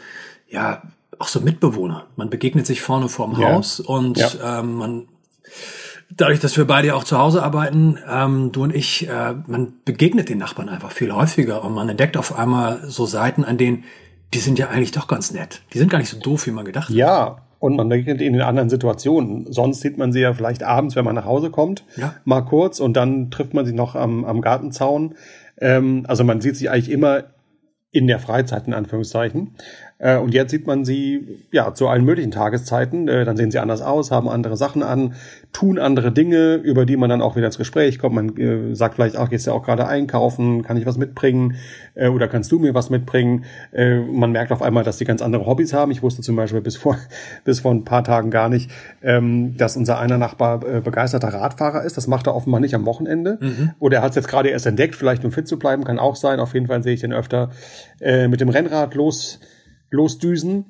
ja, 0.49 0.83
auch 1.19 1.29
so 1.29 1.41
Mitbewohner. 1.41 2.07
Man 2.17 2.31
begegnet 2.31 2.67
sich 2.67 2.81
vorne 2.81 3.09
vorm 3.09 3.39
ja. 3.39 3.53
Haus 3.53 3.81
und 3.81 4.17
ja. 4.19 4.61
ähm, 4.61 4.75
man 4.77 5.09
dadurch, 6.09 6.41
dass 6.41 6.57
wir 6.57 6.65
beide 6.65 6.95
auch 6.95 7.05
zu 7.05 7.19
Hause 7.19 7.43
arbeiten, 7.43 7.99
ähm, 8.09 8.53
du 8.53 8.63
und 8.65 8.75
ich, 8.75 9.09
äh, 9.09 9.35
man 9.47 9.75
begegnet 9.85 10.29
den 10.29 10.39
Nachbarn 10.39 10.69
einfach 10.69 10.91
viel 10.91 11.13
häufiger 11.13 11.65
und 11.65 11.75
man 11.75 11.89
entdeckt 11.89 12.17
auf 12.17 12.37
einmal 12.37 12.89
so 12.89 13.07
Seiten, 13.07 13.45
an 13.45 13.59
denen 13.59 13.85
die 14.33 14.39
sind 14.39 14.59
ja 14.59 14.69
eigentlich 14.69 14.93
doch 14.93 15.09
ganz 15.09 15.33
nett. 15.33 15.63
Die 15.73 15.79
sind 15.79 15.91
gar 15.91 15.99
nicht 15.99 16.09
so 16.09 16.19
doof, 16.19 16.47
wie 16.47 16.53
man 16.53 16.65
gedacht 16.65 16.89
hat. 16.89 16.95
Ja, 16.95 17.43
und 17.61 17.77
man 17.77 17.89
begegnet 17.89 18.21
ihnen 18.23 18.37
in 18.37 18.41
anderen 18.41 18.71
Situationen. 18.71 19.53
Sonst 19.53 19.83
sieht 19.83 19.99
man 19.99 20.13
sie 20.13 20.21
ja 20.21 20.33
vielleicht 20.33 20.65
abends, 20.65 20.97
wenn 20.97 21.05
man 21.05 21.15
nach 21.15 21.27
Hause 21.27 21.51
kommt, 21.51 21.85
ja. 21.97 22.15
mal 22.25 22.41
kurz 22.41 22.81
und 22.81 22.97
dann 22.97 23.31
trifft 23.31 23.55
man 23.55 23.67
sie 23.67 23.75
noch 23.75 23.95
am, 23.95 24.25
am 24.25 24.41
Gartenzaun. 24.41 25.15
Ähm, 25.61 26.05
also 26.09 26.25
man 26.25 26.41
sieht 26.41 26.57
sie 26.57 26.71
eigentlich 26.71 26.91
immer 26.91 27.25
in 27.93 28.07
der 28.07 28.19
Freizeit, 28.19 28.67
in 28.67 28.75
Anführungszeichen. 28.75 29.55
Äh, 30.01 30.17
und 30.17 30.35
jetzt 30.35 30.51
sieht 30.51 30.67
man 30.67 30.85
sie 30.85 31.39
ja 31.53 31.75
zu 31.75 31.87
allen 31.87 32.05
möglichen 32.05 32.31
Tageszeiten. 32.31 33.07
Äh, 33.07 33.25
dann 33.25 33.37
sehen 33.37 33.51
sie 33.51 33.59
anders 33.59 33.83
aus, 33.83 34.11
haben 34.11 34.29
andere 34.29 34.57
Sachen 34.57 34.83
an, 34.83 35.15
tun 35.53 35.79
andere 35.79 36.11
Dinge, 36.11 36.55
über 36.55 36.87
die 36.87 36.97
man 36.97 37.11
dann 37.11 37.23
auch 37.23 37.37
wieder 37.37 37.47
ins 37.47 37.59
Gespräch 37.59 37.99
kommt. 37.99 38.15
Man 38.15 38.37
äh, 38.37 38.75
sagt 38.75 38.95
vielleicht, 38.95 39.17
ach, 39.17 39.29
gehst 39.29 39.47
du 39.47 39.51
ja 39.51 39.57
auch 39.57 39.63
gerade 39.63 39.87
einkaufen, 39.87 40.63
kann 40.63 40.77
ich 40.77 40.87
was 40.87 40.97
mitbringen? 40.97 41.57
Äh, 41.95 42.09
oder 42.09 42.29
kannst 42.29 42.51
du 42.51 42.59
mir 42.59 42.75
was 42.75 42.89
mitbringen? 42.89 43.45
Äh, 43.73 44.01
man 44.01 44.33
merkt 44.33 44.53
auf 44.53 44.63
einmal, 44.63 44.85
dass 44.85 44.97
die 44.97 45.05
ganz 45.05 45.21
andere 45.21 45.47
Hobbys 45.47 45.75
haben. 45.75 45.91
Ich 45.91 46.03
wusste 46.03 46.23
zum 46.23 46.35
Beispiel 46.35 46.63
bis 46.63 46.77
vor, 46.77 46.97
bis 47.45 47.61
vor 47.61 47.73
ein 47.73 47.85
paar 47.85 48.03
Tagen 48.03 48.31
gar 48.31 48.49
nicht, 48.49 48.71
ähm, 49.03 49.57
dass 49.57 49.77
unser 49.77 49.99
einer 49.99 50.19
Nachbar 50.19 50.65
äh, 50.67 50.81
begeisterter 50.81 51.29
Radfahrer 51.29 51.85
ist. 51.85 51.99
Das 51.99 52.07
macht 52.07 52.27
er 52.27 52.35
offenbar 52.35 52.61
nicht 52.61 52.75
am 52.75 52.87
Wochenende. 52.87 53.39
Mhm. 53.41 53.71
Oder 53.79 53.99
er 53.99 54.03
hat 54.03 54.11
es 54.11 54.17
jetzt 54.17 54.29
gerade 54.29 54.49
erst 54.49 54.67
entdeckt, 54.67 54.95
vielleicht 54.95 55.25
um 55.25 55.33
fit 55.33 55.47
zu 55.47 55.59
bleiben, 55.59 55.85
kann 55.85 55.99
auch 55.99 56.17
sein. 56.17 56.41
Auf 56.41 56.55
jeden 56.55 56.69
Fall 56.69 56.83
sehe 56.83 56.95
ich 56.95 57.01
den 57.01 57.13
öfter 57.13 57.51
mit 58.01 58.41
dem 58.41 58.49
Rennrad 58.49 58.95
los 58.95 59.41
losdüsen. 59.91 60.67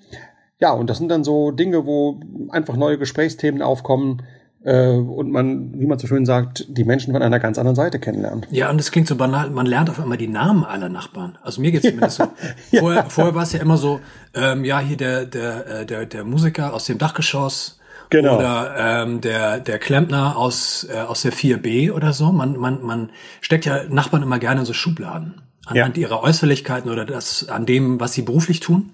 Ja, 0.58 0.72
und 0.72 0.90
das 0.90 0.98
sind 0.98 1.08
dann 1.08 1.24
so 1.24 1.50
Dinge, 1.52 1.86
wo 1.86 2.20
einfach 2.50 2.76
neue 2.76 2.98
Gesprächsthemen 2.98 3.62
aufkommen 3.62 4.22
äh, 4.62 4.90
und 4.90 5.30
man, 5.30 5.80
wie 5.80 5.86
man 5.86 5.98
so 5.98 6.06
schön 6.06 6.26
sagt, 6.26 6.66
die 6.68 6.84
Menschen 6.84 7.14
von 7.14 7.22
einer 7.22 7.38
ganz 7.38 7.56
anderen 7.58 7.76
Seite 7.76 7.98
kennenlernt. 7.98 8.46
Ja, 8.50 8.70
und 8.70 8.78
das 8.78 8.90
klingt 8.90 9.08
so 9.08 9.16
banal. 9.16 9.48
Man 9.50 9.64
lernt 9.64 9.88
auf 9.88 9.98
einmal 9.98 10.18
die 10.18 10.28
Namen 10.28 10.64
aller 10.64 10.90
Nachbarn. 10.90 11.38
Also 11.42 11.62
mir 11.62 11.72
geht's 11.72 11.86
zumindest 11.86 12.18
ja, 12.18 12.30
so. 12.70 12.78
Vorher, 12.78 13.00
ja. 13.04 13.08
vorher 13.08 13.34
war 13.34 13.42
es 13.42 13.52
ja 13.52 13.60
immer 13.60 13.78
so, 13.78 14.00
ähm, 14.34 14.64
ja, 14.64 14.80
hier 14.80 14.98
der, 14.98 15.24
der, 15.24 15.66
äh, 15.66 15.86
der, 15.86 16.04
der 16.04 16.24
Musiker 16.24 16.74
aus 16.74 16.84
dem 16.84 16.98
Dachgeschoss. 16.98 17.78
Genau. 18.10 18.36
Oder 18.36 18.74
ähm, 18.76 19.20
der, 19.20 19.60
der 19.60 19.78
Klempner 19.78 20.36
aus, 20.36 20.86
äh, 20.92 20.98
aus 20.98 21.22
der 21.22 21.32
4B 21.32 21.92
oder 21.92 22.12
so. 22.12 22.32
Man, 22.32 22.58
man, 22.58 22.82
man 22.82 23.10
steckt 23.40 23.64
ja 23.64 23.84
Nachbarn 23.88 24.22
immer 24.22 24.38
gerne 24.38 24.60
in 24.60 24.66
so 24.66 24.72
Schubladen 24.72 25.40
anhand 25.70 25.96
ja. 25.96 26.02
ihrer 26.02 26.22
Äußerlichkeiten 26.22 26.90
oder 26.90 27.04
das 27.04 27.48
an 27.48 27.66
dem, 27.66 28.00
was 28.00 28.12
sie 28.12 28.22
beruflich 28.22 28.60
tun. 28.60 28.90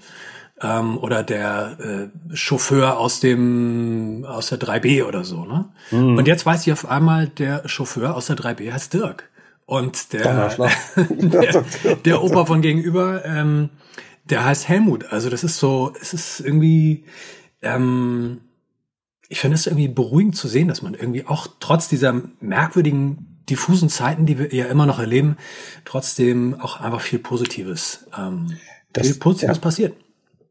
Ähm, 0.61 0.97
oder 0.99 1.23
der 1.23 1.76
äh, 2.30 2.35
Chauffeur 2.37 2.99
aus 2.99 3.21
dem 3.21 4.25
aus 4.26 4.49
der 4.49 4.59
3B 4.59 5.04
oder 5.04 5.23
so. 5.23 5.45
Ne? 5.45 5.66
Mhm. 5.90 6.16
Und 6.16 6.26
jetzt 6.26 6.47
weiß 6.47 6.66
ich 6.66 6.73
auf 6.73 6.88
einmal, 6.88 7.28
der 7.28 7.68
Chauffeur 7.68 8.16
aus 8.16 8.26
der 8.26 8.37
3B 8.37 8.73
heißt 8.73 8.95
Dirk. 8.95 9.28
Und 9.66 10.12
der, 10.12 10.56
der, 11.09 11.64
der 12.04 12.23
Opa 12.23 12.47
von 12.47 12.62
gegenüber, 12.62 13.25
ähm, 13.25 13.68
der 14.25 14.45
heißt 14.45 14.68
Helmut. 14.68 15.12
Also 15.12 15.28
das 15.28 15.45
ist 15.45 15.59
so, 15.59 15.92
es 16.00 16.14
ist 16.14 16.40
irgendwie, 16.40 17.04
ähm, 17.62 18.40
ich 19.28 19.40
finde 19.40 19.56
es 19.56 19.66
irgendwie 19.66 19.88
beruhigend 19.88 20.37
zu 20.37 20.49
sehen, 20.49 20.68
dass 20.68 20.83
man 20.83 20.95
irgendwie 20.95 21.26
auch 21.26 21.49
trotz 21.61 21.88
dieser 21.88 22.14
merkwürdigen, 22.40 23.25
diffusen 23.48 23.88
Zeiten, 23.88 24.26
die 24.26 24.38
wir 24.38 24.54
ja 24.54 24.66
immer 24.66 24.86
noch 24.86 24.98
erleben, 24.98 25.36
trotzdem 25.84 26.60
auch 26.60 26.80
einfach 26.80 27.00
viel 27.00 27.18
Positives, 27.18 28.06
ähm, 28.16 28.56
das, 28.92 29.06
viel 29.06 29.16
Positives 29.16 29.56
ja. 29.56 29.62
passiert. 29.62 29.96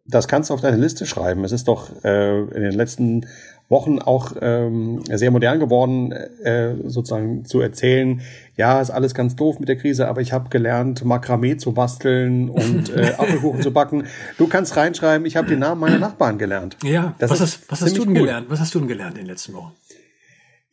Das 0.08 0.28
kannst 0.28 0.50
du 0.50 0.54
auf 0.54 0.62
deine 0.62 0.78
Liste 0.78 1.06
schreiben. 1.06 1.44
Es 1.44 1.52
ist 1.52 1.68
doch 1.68 1.90
äh, 2.04 2.42
in 2.42 2.62
den 2.62 2.74
letzten 2.74 3.26
Wochen 3.70 3.98
auch 3.98 4.34
ähm, 4.42 5.02
sehr 5.12 5.32
modern 5.32 5.60
geworden, 5.60 6.12
äh, 6.12 6.76
sozusagen 6.86 7.46
zu 7.46 7.62
erzählen, 7.62 8.22
ja, 8.56 8.80
ist 8.80 8.92
alles 8.92 9.16
ganz 9.16 9.36
doof 9.36 9.60
mit 9.60 9.68
der 9.68 9.76
Krise, 9.76 10.08
aber 10.08 10.22
ich 10.22 10.34
habe 10.34 10.50
gelernt, 10.50 11.04
Makramee 11.04 11.58
zu 11.58 11.74
basteln 11.74 12.50
und 12.50 12.90
äh, 12.96 13.14
Apfelkuchen 13.18 13.64
zu 13.64 13.72
backen. 13.72 14.06
Du 14.38 14.48
kannst 14.48 14.78
reinschreiben, 14.78 15.26
ich 15.26 15.36
habe 15.36 15.48
den 15.48 15.60
Namen 15.60 15.82
meiner 15.82 15.98
Nachbarn 15.98 16.38
gelernt. 16.38 16.78
Ja, 16.84 17.16
das 17.18 17.32
was, 17.32 17.42
hast, 17.42 17.72
was 17.72 17.82
hast 17.82 17.98
du 17.98 18.06
denn 18.06 18.14
gut. 18.14 18.24
gelernt? 18.24 18.48
Was 18.50 18.60
hast 18.60 18.76
du 18.76 18.80
denn 18.80 18.88
gelernt 18.88 19.18
in 19.18 19.24
den 19.24 19.32
letzten 19.32 19.54
Wochen? 19.54 19.74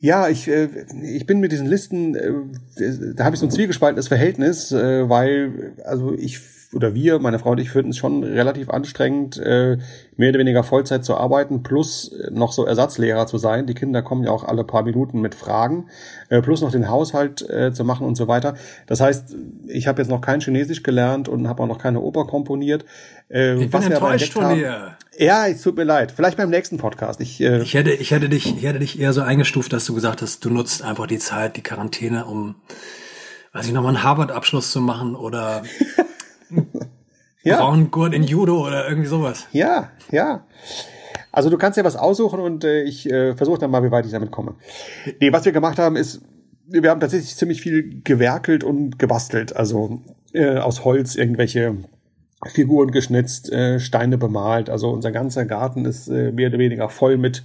Ja, 0.02 0.28
ich, 0.28 0.48
äh, 0.48 0.68
ich 1.00 1.26
bin 1.26 1.38
mit 1.38 1.52
diesen 1.52 1.68
Listen, 1.68 2.16
äh, 2.16 3.14
da 3.14 3.24
habe 3.24 3.36
ich 3.36 3.40
so 3.40 3.46
ein 3.46 3.52
zwiegespaltenes 3.52 4.08
Verhältnis, 4.08 4.72
äh, 4.72 5.08
weil, 5.08 5.74
also 5.84 6.12
ich 6.12 6.40
oder 6.74 6.94
wir, 6.94 7.18
meine 7.18 7.38
Frau 7.38 7.50
und 7.50 7.60
ich, 7.60 7.70
finden 7.70 7.90
es 7.90 7.98
schon 7.98 8.24
relativ 8.24 8.70
anstrengend, 8.70 9.36
äh, 9.38 9.76
mehr 10.16 10.30
oder 10.30 10.38
weniger 10.38 10.64
Vollzeit 10.64 11.04
zu 11.04 11.16
arbeiten, 11.16 11.62
plus 11.62 12.14
noch 12.30 12.52
so 12.52 12.64
Ersatzlehrer 12.64 13.26
zu 13.26 13.38
sein. 13.38 13.66
Die 13.66 13.74
Kinder 13.74 14.02
kommen 14.02 14.24
ja 14.24 14.30
auch 14.30 14.44
alle 14.44 14.64
paar 14.64 14.82
Minuten 14.82 15.20
mit 15.20 15.34
Fragen, 15.34 15.88
äh, 16.30 16.40
plus 16.40 16.62
noch 16.62 16.72
den 16.72 16.88
Haushalt 16.88 17.48
äh, 17.48 17.72
zu 17.72 17.84
machen 17.84 18.06
und 18.06 18.16
so 18.16 18.26
weiter. 18.28 18.54
Das 18.86 19.00
heißt, 19.00 19.36
ich 19.66 19.86
habe 19.86 20.00
jetzt 20.00 20.08
noch 20.08 20.20
kein 20.20 20.40
Chinesisch 20.40 20.82
gelernt 20.82 21.28
und 21.28 21.46
habe 21.46 21.62
auch 21.62 21.68
noch 21.68 21.78
keine 21.78 22.00
Oper 22.00 22.26
komponiert. 22.26 22.84
Äh, 23.28 23.62
ich 23.62 23.70
bin 23.70 23.82
enttäuscht 23.82 24.32
von 24.32 24.54
dir. 24.54 24.96
Ja, 25.18 25.46
es 25.46 25.60
tut 25.60 25.76
mir 25.76 25.84
leid. 25.84 26.12
Vielleicht 26.12 26.38
beim 26.38 26.48
nächsten 26.48 26.78
Podcast. 26.78 27.20
Ich, 27.20 27.40
äh, 27.40 27.60
ich, 27.60 27.74
hätte, 27.74 27.92
ich, 27.92 28.10
hätte 28.12 28.30
dich, 28.30 28.56
ich 28.56 28.64
hätte 28.64 28.78
dich 28.78 28.98
eher 28.98 29.12
so 29.12 29.20
eingestuft, 29.20 29.72
dass 29.74 29.84
du 29.84 29.94
gesagt 29.94 30.22
hast, 30.22 30.42
du 30.44 30.50
nutzt 30.50 30.82
einfach 30.82 31.06
die 31.06 31.18
Zeit, 31.18 31.56
die 31.56 31.62
Quarantäne, 31.62 32.24
um 32.24 32.54
weiß 33.52 33.66
ich, 33.66 33.72
nochmal 33.72 33.94
einen 33.94 34.02
Harvard-Abschluss 34.02 34.72
zu 34.72 34.80
machen 34.80 35.14
oder 35.14 35.62
ja. 37.42 37.76
Gurt 37.90 38.14
in 38.14 38.22
Judo 38.22 38.66
oder 38.66 38.88
irgendwie 38.88 39.08
sowas. 39.08 39.46
Ja, 39.52 39.90
ja. 40.10 40.46
Also 41.32 41.48
du 41.48 41.56
kannst 41.56 41.78
ja 41.78 41.84
was 41.84 41.96
aussuchen 41.96 42.40
und 42.40 42.64
äh, 42.64 42.82
ich 42.82 43.10
äh, 43.10 43.34
versuche 43.34 43.58
dann 43.58 43.70
mal, 43.70 43.82
wie 43.82 43.90
weit 43.90 44.04
ich 44.04 44.12
damit 44.12 44.30
komme. 44.30 44.54
Nee, 45.18 45.32
was 45.32 45.44
wir 45.44 45.52
gemacht 45.52 45.78
haben, 45.78 45.96
ist, 45.96 46.20
wir 46.66 46.90
haben 46.90 47.00
tatsächlich 47.00 47.34
ziemlich 47.36 47.62
viel 47.62 48.02
gewerkelt 48.04 48.64
und 48.64 48.98
gebastelt. 48.98 49.56
Also 49.56 50.02
äh, 50.34 50.58
aus 50.58 50.84
Holz 50.84 51.14
irgendwelche 51.14 51.76
Figuren 52.46 52.90
geschnitzt, 52.90 53.50
äh, 53.50 53.80
Steine 53.80 54.18
bemalt. 54.18 54.68
Also 54.68 54.90
unser 54.90 55.10
ganzer 55.10 55.46
Garten 55.46 55.84
ist 55.86 56.08
äh, 56.08 56.32
mehr 56.32 56.48
oder 56.48 56.58
weniger 56.58 56.88
voll 56.88 57.16
mit 57.16 57.42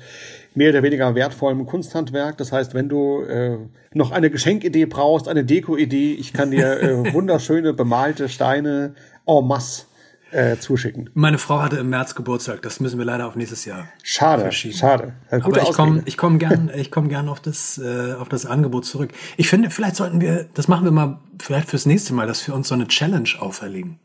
mehr 0.58 0.72
oder 0.72 0.82
weniger 0.82 1.14
wertvollem 1.14 1.66
Kunsthandwerk. 1.68 2.38
Das 2.38 2.52
heißt, 2.52 2.74
wenn 2.74 2.90
du 2.90 3.22
äh, 3.22 3.58
noch 3.94 4.12
eine 4.12 4.32
Geschenkidee 4.32 4.88
brauchst, 4.88 5.28
eine 5.28 5.46
Deko-Idee, 5.46 6.14
ich 6.14 6.34
kann 6.34 6.50
dir 6.50 6.82
äh, 6.82 7.14
wunderschöne 7.14 7.74
bemalte 7.74 8.28
Steine 8.28 8.96
en 9.28 9.48
masse 9.48 9.86
äh, 10.32 10.58
zuschicken. 10.58 11.12
Meine 11.14 11.38
Frau 11.38 11.62
hatte 11.62 11.78
im 11.78 11.90
März 11.90 12.16
Geburtstag. 12.16 12.64
Das 12.64 12.80
müssen 12.80 12.98
wir 12.98 13.06
leider 13.06 13.28
auf 13.28 13.36
nächstes 13.36 13.66
Jahr. 13.66 13.88
Schade, 14.02 14.52
schade. 14.52 15.14
Ja, 15.32 15.44
Aber 15.44 15.62
ich 15.62 15.72
komme, 15.74 16.02
ich 16.06 16.18
komme 16.18 16.40
gern, 16.40 16.72
ich 16.76 16.90
komme 16.90 17.08
gern 17.08 17.30
auf 17.30 17.40
das, 17.40 17.78
äh, 17.78 18.14
auf 18.14 18.28
das 18.28 18.48
Angebot 18.48 18.86
zurück. 18.86 19.12
Ich 19.38 19.50
finde, 19.50 19.70
vielleicht 19.70 19.96
sollten 19.96 20.22
wir, 20.22 20.48
das 20.56 20.68
machen 20.68 20.86
wir 20.86 20.92
mal, 20.92 21.20
vielleicht 21.40 21.70
fürs 21.70 21.86
nächste 21.86 22.16
Mal, 22.16 22.26
dass 22.26 22.46
wir 22.48 22.56
uns 22.56 22.68
so 22.68 22.74
eine 22.74 22.88
Challenge 22.88 23.30
auferlegen. 23.40 24.00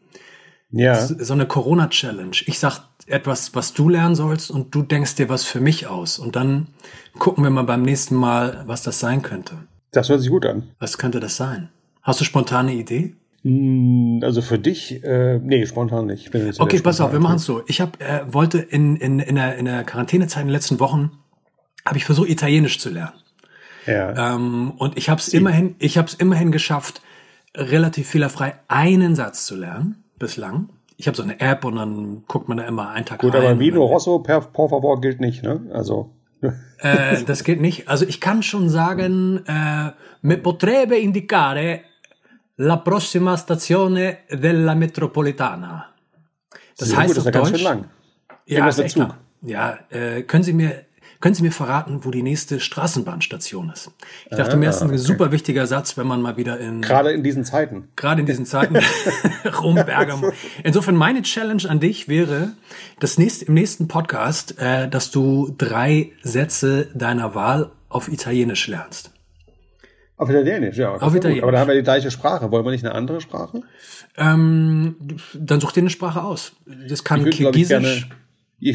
Ja. 0.71 0.97
So 1.07 1.33
eine 1.33 1.47
Corona-Challenge. 1.47 2.37
Ich 2.47 2.59
sag 2.59 2.92
etwas, 3.07 3.55
was 3.55 3.75
du 3.75 3.89
lernen 3.89 4.15
sollst 4.15 4.51
und 4.51 4.75
du 4.75 4.83
denkst 4.83 5.17
dir 5.17 5.29
was 5.29 5.45
für 5.45 5.61
mich 5.61 5.87
aus. 5.87 6.19
Und 6.19 6.37
dann 6.37 6.69
gucken 7.19 7.45
wir 7.45 7.51
mal 7.51 7.65
beim 7.65 7.83
nächsten 7.83 8.15
Mal, 8.15 8.63
was 8.67 8.83
das 8.83 9.01
sein 9.01 9.23
könnte. 9.23 9.57
Das 9.91 10.09
hört 10.09 10.21
sich 10.21 10.31
gut 10.31 10.47
an. 10.47 10.71
Was 10.79 10.99
könnte 10.99 11.21
das 11.21 11.37
sein? 11.37 11.69
Hast 12.03 12.21
du 12.21 12.25
spontane 12.25 12.73
Idee? 12.75 13.15
Hm, 13.43 14.21
also 14.23 14.41
für 14.41 14.59
dich, 14.59 15.03
äh, 15.03 15.39
nee, 15.39 15.67
spontan 15.67 16.07
nicht. 16.07 16.33
okay, 16.61 16.81
pass 16.81 17.01
auf, 17.01 17.13
wir 17.13 17.21
machen 17.21 17.37
es 17.37 17.45
so. 17.45 17.63
Ich 17.67 17.81
hab, 17.81 18.01
äh, 18.01 18.23
wollte 18.33 18.59
in, 18.59 18.97
in, 18.97 19.19
in, 19.19 19.35
der, 19.35 19.57
in 19.57 19.65
der 19.65 19.85
Quarantänezeit 19.85 20.43
in 20.43 20.49
den 20.49 20.53
letzten 20.53 20.81
Wochen, 20.81 21.11
habe 21.85 21.99
ich 21.99 22.05
versucht, 22.05 22.29
Italienisch 22.29 22.79
zu 22.79 22.91
lernen. 22.91 23.15
Ja. 23.87 24.35
Ähm, 24.35 24.73
und 24.79 24.97
ich 24.97 25.09
habe 25.09 25.21
es 25.21 25.29
immerhin, 25.29 25.75
ich 25.81 25.99
habe 25.99 26.07
es 26.07 26.15
immerhin 26.15 26.53
geschafft, 26.53 27.03
relativ 27.57 28.09
fehlerfrei 28.09 28.55
einen 28.69 29.17
Satz 29.17 29.45
zu 29.45 29.57
lernen 29.57 30.05
bislang. 30.19 30.69
Ich 31.03 31.09
habe 31.09 31.17
so 31.17 31.25
eine 31.25 31.41
App 31.41 31.65
und 31.65 31.75
dann 31.75 32.23
guckt 32.29 32.47
man 32.47 32.59
da 32.59 32.65
immer 32.65 32.91
einen 32.91 33.05
Tag 33.05 33.19
Gut, 33.19 33.35
rein. 33.35 33.41
Gut, 33.41 33.51
aber 33.51 33.59
Vino 33.59 33.85
Rosso 33.85 34.21
per 34.21 34.41
por 34.41 34.71
favor 34.71 35.01
gilt 35.01 35.19
nicht, 35.19 35.43
ne? 35.43 35.61
Also 35.73 36.13
äh, 36.79 37.25
das 37.25 37.43
geht 37.43 37.61
nicht. 37.61 37.89
Also 37.89 38.07
ich 38.07 38.21
kann 38.21 38.45
schon 38.45 38.69
sagen, 38.69 39.45
äh, 39.47 39.91
me 40.21 40.39
potrebbe 40.39 40.97
indicare 40.97 41.81
la 42.59 42.77
prossima 42.77 43.37
stazione 43.37 44.19
della 44.31 44.77
metropolitana. 44.77 45.87
Das 46.79 46.91
Sehr 46.91 46.99
heißt 46.99 47.17
gut, 47.17 47.17
das 47.17 47.27
auf 47.27 47.33
Deutsch. 47.33 47.51
Ganz 47.51 47.59
schön 47.59 47.65
lang. 47.65 47.85
Ja, 48.47 48.69
ist 48.69 48.79
echt 48.79 48.97
lang. 48.97 49.15
Ja, 49.41 49.79
äh, 49.91 50.23
können 50.23 50.45
Sie 50.45 50.53
mir 50.53 50.85
können 51.23 51.37
Sie 51.37 51.43
mir 51.43 51.53
verraten, 51.53 52.01
wo 52.03 52.11
die 52.11 52.23
nächste 52.23 52.59
Straßenbahnstation 52.59 53.71
ist? 53.71 53.93
Ich 54.29 54.37
dachte 54.37 54.55
ah, 54.55 54.57
mir, 54.57 54.67
das 54.67 54.77
ist 54.77 54.83
ein 54.83 54.89
okay. 54.89 54.99
super 54.99 55.31
wichtiger 55.31 55.69
Satz, 55.69 55.97
wenn 55.97 56.07
man 56.07 56.21
mal 56.21 56.37
wieder 56.37 56.59
in... 56.59 56.83
Gerade 56.83 57.13
in 57.13 57.23
diesen 57.23 57.45
Zeiten. 57.45 57.89
Gerade 57.95 58.21
in 58.21 58.27
diesen 58.27 58.45
Zeiten. 58.45 58.77
Rom, 59.63 59.77
Bergamo. 59.77 60.33
Insofern 60.65 60.97
meine 60.97 61.23
Challenge 61.23 61.63
an 61.69 61.79
dich 61.79 62.09
wäre, 62.09 62.51
das 62.99 63.19
nächste, 63.19 63.45
im 63.45 63.55
nächsten 63.55 63.87
Podcast, 63.87 64.59
äh, 64.59 64.89
dass 64.89 65.13
du 65.13 65.55
drei 65.57 66.11
Sätze 66.23 66.89
deiner 66.93 67.37
Wahl 67.37 67.71
auf 67.89 68.09
Italienisch 68.09 68.67
lernst. 68.67 69.13
Auf 70.17 70.29
Italienisch, 70.29 70.77
ja. 70.77 70.93
Auf 70.93 71.15
Italienisch. 71.15 71.45
Aber 71.45 71.53
da 71.53 71.61
haben 71.61 71.69
wir 71.69 71.77
die 71.77 71.83
gleiche 71.83 72.11
Sprache. 72.11 72.51
Wollen 72.51 72.65
wir 72.65 72.73
nicht 72.73 72.85
eine 72.85 72.97
andere 72.97 73.21
Sprache? 73.21 73.63
Ähm, 74.17 74.97
dann 75.35 75.61
such 75.61 75.71
dir 75.71 75.81
eine 75.81 75.91
Sprache 75.91 76.23
aus. 76.23 76.53
Das 76.89 77.05
kann 77.05 77.25
Kirgisisch, 77.31 78.09
ich 78.09 78.23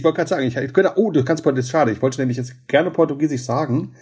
wollte 0.03 0.17
gerade 0.17 0.29
sagen, 0.29 0.46
ich, 0.46 0.56
ich 0.58 0.74
könnte, 0.74 0.94
oh, 0.96 1.12
du 1.12 1.24
kannst 1.24 1.44
Portugiesisch, 1.44 1.72
schade. 1.72 1.91
Ich 1.91 2.01
wollte 2.01 2.20
nämlich 2.20 2.38
jetzt 2.38 2.67
gerne 2.67 2.91
Portugiesisch 2.91 3.41
sagen, 3.41 3.94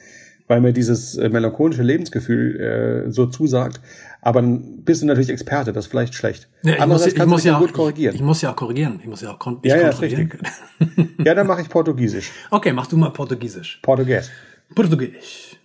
weil 0.48 0.62
mir 0.62 0.74
dieses 0.74 1.16
äh, 1.18 1.30
melancholische 1.30 1.84
Lebensgefühl 1.84 3.06
äh, 3.08 3.12
so 3.12 3.28
zusagt. 3.28 3.82
Aber 4.22 4.42
dann 4.42 4.84
bist 4.84 5.02
du 5.02 5.06
natürlich 5.06 5.30
Experte, 5.30 5.74
das 5.74 5.86
ist 5.86 5.92
vielleicht 5.92 6.16
schlecht. 6.16 6.48
Ja, 6.64 6.74
ich 6.74 6.82
Andererseits 6.82 7.16
muss, 7.18 7.26
ich 7.26 7.30
muss 7.30 7.44
ja 7.44 7.56
auch, 7.56 7.62
gut 7.62 7.74
korrigieren. 7.74 8.16
Ich, 8.16 8.22
ich, 8.22 8.26
muss 8.26 8.42
ja 8.42 8.52
auch 8.52 8.56
korrigieren. 8.56 9.00
Ich 9.02 9.08
muss 9.08 9.22
ja 9.22 9.32
auch 9.32 9.40
kon 9.40 9.60
ja, 9.64 9.78
ja, 9.78 9.90
richtig. 9.90 10.36
ja, 11.24 11.36
dann 11.36 11.48
mache 11.48 11.62
ich 11.62 11.70
Portugiesisch. 11.70 12.32
Okay, 12.50 12.74
mach 12.74 12.88
du 12.88 12.98
mal 12.98 13.10
Portugiesisch. 13.10 13.80
Portugies. 13.82 14.32
Portugiesisch. 14.74 15.58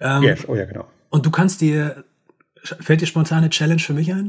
Ähm, 0.00 0.22
yes. 0.22 0.46
Oh 0.46 0.54
ja, 0.54 0.66
genau. 0.66 0.86
Und 1.10 1.24
du 1.24 1.30
kannst 1.30 1.60
dir, 1.60 2.04
fällt 2.62 3.00
dir 3.00 3.06
spontane 3.06 3.48
Challenge 3.48 3.80
für 3.80 3.94
mich 3.94 4.12
ein? 4.12 4.28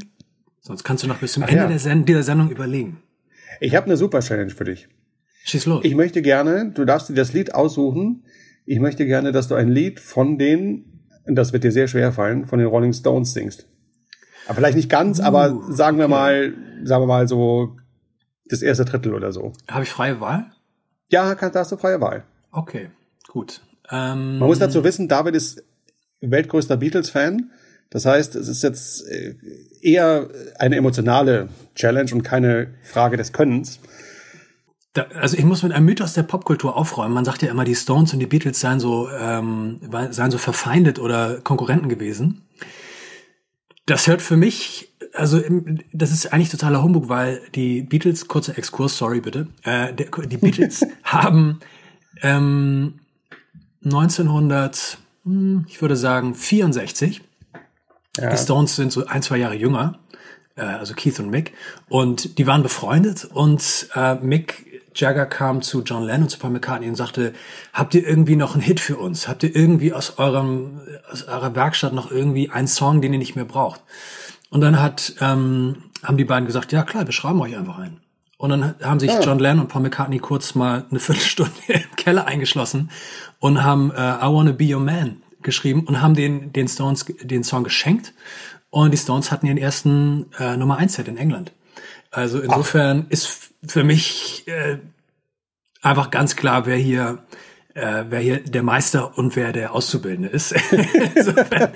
Sonst 0.61 0.83
kannst 0.83 1.03
du 1.03 1.07
noch 1.07 1.19
bis 1.19 1.33
zum 1.33 1.43
Ach, 1.43 1.49
Ende 1.49 1.63
ja. 1.63 1.67
der 1.67 1.79
Send 1.79 2.07
dieser 2.07 2.23
Sendung 2.23 2.49
überlegen. 2.49 3.01
Ich 3.59 3.75
habe 3.75 3.85
eine 3.85 3.97
super 3.97 4.21
Challenge 4.21 4.51
für 4.51 4.63
dich. 4.63 4.87
Schieß 5.45 5.67
los. 5.67 5.85
Ich 5.85 5.95
möchte 5.95 6.23
gerne, 6.23 6.71
du 6.71 6.85
darfst 6.85 7.07
dir 7.07 7.13
das 7.13 7.31
Lied 7.31 7.53
aussuchen. 7.53 8.25
Ich 8.65 8.79
möchte 8.79 9.05
gerne, 9.05 9.31
dass 9.31 9.47
du 9.47 9.53
ein 9.53 9.69
Lied 9.69 9.99
von 9.99 10.39
den, 10.39 11.03
das 11.25 11.53
wird 11.53 11.63
dir 11.63 11.71
sehr 11.71 11.87
schwer 11.87 12.11
fallen, 12.11 12.47
von 12.47 12.57
den 12.57 12.67
Rolling 12.67 12.93
Stones 12.93 13.33
singst. 13.33 13.67
Aber 14.47 14.55
vielleicht 14.55 14.75
nicht 14.75 14.89
ganz, 14.89 15.19
uh, 15.19 15.23
aber 15.23 15.61
sagen 15.69 15.97
wir 15.97 16.05
okay. 16.05 16.13
mal, 16.13 16.53
sagen 16.83 17.03
wir 17.03 17.07
mal 17.07 17.27
so 17.27 17.77
das 18.47 18.63
erste 18.63 18.85
Drittel 18.85 19.13
oder 19.13 19.31
so. 19.31 19.53
Habe 19.67 19.83
ich 19.83 19.89
freie 19.89 20.19
Wahl? 20.19 20.47
Ja, 21.09 21.35
da 21.35 21.51
hast 21.53 21.71
du 21.71 21.77
freie 21.77 22.01
Wahl. 22.01 22.23
Okay, 22.51 22.89
gut. 23.27 23.61
Ähm, 23.91 24.39
Man 24.39 24.47
muss 24.47 24.59
dazu 24.59 24.83
wissen, 24.83 25.07
David 25.07 25.35
ist 25.35 25.63
weltgrößter 26.21 26.77
Beatles-Fan. 26.77 27.51
Das 27.91 28.07
heißt, 28.07 28.35
es 28.35 28.47
ist 28.47 28.63
jetzt 28.63 29.07
äh, 29.07 29.35
eher 29.81 30.27
eine 30.57 30.75
emotionale 30.75 31.49
Challenge 31.75 32.11
und 32.13 32.23
keine 32.23 32.73
Frage 32.81 33.15
des 33.15 33.31
Könnens. 33.31 33.79
Da, 34.95 35.07
also 35.19 35.37
ich 35.37 35.43
muss 35.43 35.61
mit 35.61 35.73
einem 35.73 35.85
Mythos 35.85 36.13
der 36.13 36.23
Popkultur 36.23 36.77
aufräumen. 36.77 37.13
Man 37.13 37.25
sagt 37.25 37.41
ja 37.41 37.51
immer, 37.51 37.65
die 37.65 37.75
Stones 37.75 38.13
und 38.13 38.19
die 38.19 38.27
Beatles 38.27 38.61
seien 38.61 38.79
so, 38.79 39.09
ähm, 39.09 39.81
seien 40.09 40.31
so 40.31 40.37
verfeindet 40.37 40.99
oder 40.99 41.41
Konkurrenten 41.41 41.89
gewesen. 41.89 42.43
Das 43.85 44.07
hört 44.07 44.21
für 44.21 44.37
mich, 44.37 44.95
also 45.13 45.41
das 45.91 46.11
ist 46.11 46.31
eigentlich 46.31 46.49
totaler 46.49 46.81
Humbug, 46.81 47.09
weil 47.09 47.41
die 47.53 47.81
Beatles, 47.81 48.29
kurzer 48.29 48.57
Exkurs, 48.57 48.97
sorry 48.97 49.19
bitte, 49.19 49.47
äh, 49.63 49.93
die 49.93 50.37
Beatles 50.37 50.85
haben 51.03 51.59
ähm, 52.21 53.01
1900, 53.83 54.97
hm, 55.25 55.65
ich 55.67 55.81
würde 55.81 55.97
sagen 55.97 56.35
64, 56.35 57.21
ja. 58.17 58.29
die 58.29 58.37
Stones 58.37 58.77
sind 58.77 58.93
so 58.93 59.05
ein, 59.07 59.21
zwei 59.21 59.37
Jahre 59.37 59.55
jünger, 59.55 59.99
äh, 60.55 60.61
also 60.61 60.93
Keith 60.93 61.19
und 61.19 61.29
Mick, 61.29 61.51
und 61.89 62.37
die 62.37 62.47
waren 62.47 62.63
befreundet 62.63 63.25
und 63.25 63.89
äh, 63.93 64.15
Mick 64.15 64.75
Jagger 64.95 65.25
kam 65.25 65.61
zu 65.61 65.83
John 65.83 66.03
Lennon, 66.03 66.29
zu 66.29 66.39
Paul 66.39 66.51
McCartney 66.51 66.87
und 66.87 66.95
sagte, 66.95 67.33
habt 67.73 67.93
ihr 67.93 68.07
irgendwie 68.07 68.35
noch 68.35 68.53
einen 68.53 68.63
Hit 68.63 68.79
für 68.79 68.97
uns? 68.97 69.27
Habt 69.27 69.43
ihr 69.43 69.55
irgendwie 69.55 69.93
aus 69.93 70.17
eurem, 70.17 70.81
aus 71.11 71.23
eurer 71.23 71.55
Werkstatt 71.55 71.93
noch 71.93 72.11
irgendwie 72.11 72.49
einen 72.49 72.67
Song, 72.67 73.01
den 73.01 73.13
ihr 73.13 73.19
nicht 73.19 73.35
mehr 73.35 73.45
braucht? 73.45 73.81
Und 74.49 74.61
dann 74.61 74.81
hat, 74.81 75.15
ähm, 75.21 75.83
haben 76.03 76.17
die 76.17 76.25
beiden 76.25 76.45
gesagt, 76.45 76.71
ja 76.71 76.83
klar, 76.83 77.05
wir 77.05 77.13
schreiben 77.13 77.41
euch 77.41 77.57
einfach 77.57 77.77
ein. 77.77 77.99
Und 78.37 78.49
dann 78.49 78.75
haben 78.83 78.99
sich. 78.99 79.11
John 79.23 79.39
Lennon 79.39 79.61
und 79.61 79.67
Paul 79.69 79.81
McCartney 79.81 80.19
kurz 80.19 80.55
mal 80.55 80.85
eine 80.89 80.99
Viertelstunde 80.99 81.51
im 81.67 81.95
Keller 81.95 82.25
eingeschlossen 82.25 82.91
und 83.39 83.63
haben 83.63 83.91
äh, 83.91 83.95
I 83.95 84.23
Wanna 84.23 84.51
Be 84.51 84.73
Your 84.73 84.81
Man 84.81 85.21
geschrieben 85.41 85.85
und 85.85 86.01
haben 86.01 86.15
den, 86.15 86.51
den 86.51 86.67
Stones 86.67 87.05
den 87.21 87.43
Song 87.43 87.63
geschenkt. 87.63 88.13
Und 88.69 88.91
die 88.91 88.97
Stones 88.97 89.31
hatten 89.31 89.45
ihren 89.45 89.57
ersten 89.57 90.25
äh, 90.37 90.57
Nummer 90.57 90.77
1 90.77 90.95
Set 90.95 91.07
in 91.07 91.17
England. 91.17 91.53
Also 92.12 92.39
insofern 92.39 93.07
ist 93.09 93.51
für 93.65 93.83
mich 93.83 94.43
äh, 94.47 94.77
einfach 95.81 96.12
ganz 96.12 96.35
klar, 96.35 96.65
wer 96.65 96.77
hier 96.77 97.24
äh, 97.75 98.05
wer 98.09 98.19
hier 98.19 98.39
der 98.39 98.63
Meister 98.63 99.17
und 99.17 99.35
wer 99.35 99.51
der 99.51 99.74
Auszubildende 99.74 100.29
ist. 100.29 100.53
Insofern 101.15 101.71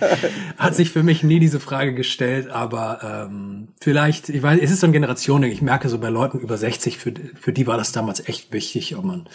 hat 0.58 0.74
sich 0.74 0.92
für 0.92 1.04
mich 1.04 1.24
nie 1.24 1.40
diese 1.40 1.60
Frage 1.60 1.94
gestellt, 1.94 2.48
aber 2.50 3.28
ähm, 3.30 3.68
vielleicht, 3.82 4.30
ich 4.30 4.42
weiß, 4.42 4.60
es 4.62 4.72
ist 4.72 4.80
so 4.80 4.88
ein 4.88 4.94
Generation, 4.94 5.44
ich 5.44 5.62
merke 5.62 5.90
so 5.90 6.00
bei 6.00 6.10
Leuten 6.10 6.40
über 6.40 6.58
60, 6.58 6.98
für, 6.98 7.14
für 7.40 7.52
die 7.52 7.68
war 7.68 7.78
das 7.78 7.92
damals 7.92 8.26
echt 8.28 8.54
wichtig, 8.54 8.96
ob 8.96 9.04
man 9.04 9.28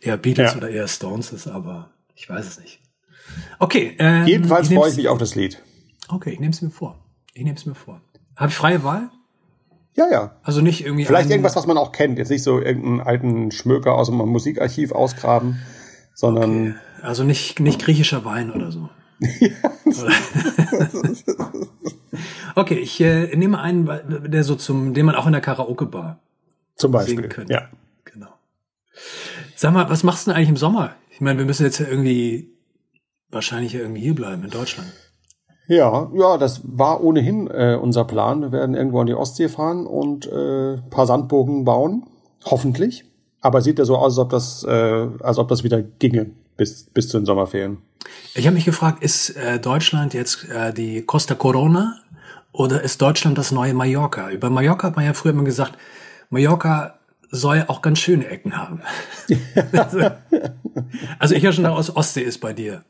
eher 0.00 0.16
Beatles 0.16 0.52
ja. 0.52 0.56
oder 0.56 0.70
eher 0.70 0.88
Stones 0.88 1.32
ist, 1.32 1.48
aber 1.48 1.90
ich 2.14 2.28
weiß 2.28 2.46
es 2.46 2.58
nicht. 2.58 2.80
Okay. 3.58 3.94
Ähm, 3.98 4.26
Jedenfalls 4.26 4.68
freue 4.68 4.90
ich 4.90 4.96
mich 4.96 5.08
auf 5.08 5.18
das 5.18 5.34
Lied. 5.34 5.62
Okay, 6.08 6.30
ich 6.30 6.40
nehme 6.40 6.52
es 6.52 6.62
mir 6.62 6.70
vor. 6.70 6.98
Ich 7.34 7.44
nehme 7.44 7.56
es 7.56 7.66
mir 7.66 7.74
vor. 7.74 8.00
Habe 8.36 8.48
ich 8.48 8.56
freie 8.56 8.82
Wahl? 8.82 9.10
Ja, 9.96 10.06
ja. 10.10 10.36
Also 10.42 10.60
nicht 10.60 10.84
irgendwie. 10.84 11.04
Vielleicht 11.04 11.30
irgendwas, 11.30 11.56
was 11.56 11.66
man 11.66 11.78
auch 11.78 11.92
kennt. 11.92 12.18
Jetzt 12.18 12.30
nicht 12.30 12.42
so 12.42 12.60
irgendeinen 12.60 13.00
alten 13.00 13.50
Schmöker 13.50 13.94
aus 13.94 14.08
dem 14.08 14.16
Musikarchiv 14.16 14.92
ausgraben 14.92 15.58
sondern. 16.16 16.70
Okay. 16.70 16.74
Also 17.02 17.22
nicht, 17.22 17.60
nicht 17.60 17.80
griechischer 17.80 18.24
Wein 18.24 18.50
oder 18.50 18.72
so. 18.72 18.88
okay, 22.56 22.74
ich 22.74 23.00
äh, 23.00 23.36
nehme 23.36 23.60
einen, 23.60 23.88
der 24.30 24.42
so 24.42 24.56
zum, 24.56 24.92
den 24.94 25.06
man 25.06 25.14
auch 25.14 25.26
in 25.26 25.32
der 25.32 25.40
Karaoke-Bar 25.40 26.18
zum 26.74 26.90
Beispiel 26.90 27.28
könnte. 27.28 27.52
Ja. 27.52 27.68
Genau. 28.04 28.34
Sag 29.54 29.72
mal, 29.72 29.88
was 29.88 30.02
machst 30.02 30.26
du 30.26 30.30
denn 30.30 30.36
eigentlich 30.36 30.48
im 30.48 30.56
Sommer? 30.56 30.96
Ich 31.10 31.20
meine, 31.20 31.38
wir 31.38 31.46
müssen 31.46 31.64
jetzt 31.64 31.78
ja 31.78 31.86
irgendwie 31.86 32.50
wahrscheinlich 33.30 33.74
irgendwie 33.74 34.00
hier 34.00 34.14
bleiben 34.14 34.42
in 34.42 34.50
Deutschland. 34.50 34.92
Ja, 35.68 36.10
ja, 36.14 36.38
das 36.38 36.60
war 36.64 37.02
ohnehin 37.02 37.48
äh, 37.48 37.78
unser 37.80 38.04
Plan. 38.04 38.40
Wir 38.40 38.52
werden 38.52 38.76
irgendwo 38.76 39.00
an 39.00 39.06
die 39.06 39.14
Ostsee 39.14 39.48
fahren 39.48 39.86
und 39.86 40.26
äh, 40.26 40.76
paar 40.90 41.06
Sandburgen 41.06 41.64
bauen. 41.64 42.04
Hoffentlich. 42.44 43.04
Aber 43.40 43.60
sieht 43.60 43.78
ja 43.78 43.84
so 43.84 43.96
aus, 43.96 44.12
als 44.12 44.18
ob 44.18 44.30
das, 44.30 44.64
äh, 44.64 45.08
als 45.20 45.38
ob 45.38 45.48
das 45.48 45.64
wieder 45.64 45.82
ginge 45.82 46.30
bis, 46.56 46.84
bis 46.84 47.08
zu 47.08 47.18
den 47.18 47.26
Sommerferien. 47.26 47.78
Ich 48.34 48.46
habe 48.46 48.54
mich 48.54 48.64
gefragt, 48.64 49.02
ist 49.02 49.30
äh, 49.30 49.58
Deutschland 49.58 50.14
jetzt 50.14 50.48
äh, 50.48 50.72
die 50.72 51.02
Costa 51.02 51.34
Corona 51.34 51.96
oder 52.52 52.82
ist 52.82 53.02
Deutschland 53.02 53.36
das 53.36 53.50
neue 53.50 53.74
Mallorca? 53.74 54.30
Über 54.30 54.50
Mallorca 54.50 54.88
hat 54.88 54.96
man 54.96 55.04
ja 55.04 55.14
früher 55.14 55.32
immer 55.32 55.44
gesagt, 55.44 55.76
Mallorca 56.30 56.98
soll 57.30 57.64
auch 57.66 57.82
ganz 57.82 57.98
schöne 57.98 58.28
Ecken 58.28 58.56
haben. 58.56 58.82
also 61.18 61.34
ich 61.34 61.42
ja 61.42 61.52
schon 61.52 61.66
aus 61.66 61.94
Ostsee 61.94 62.22
ist 62.22 62.38
bei 62.38 62.52
dir. 62.52 62.84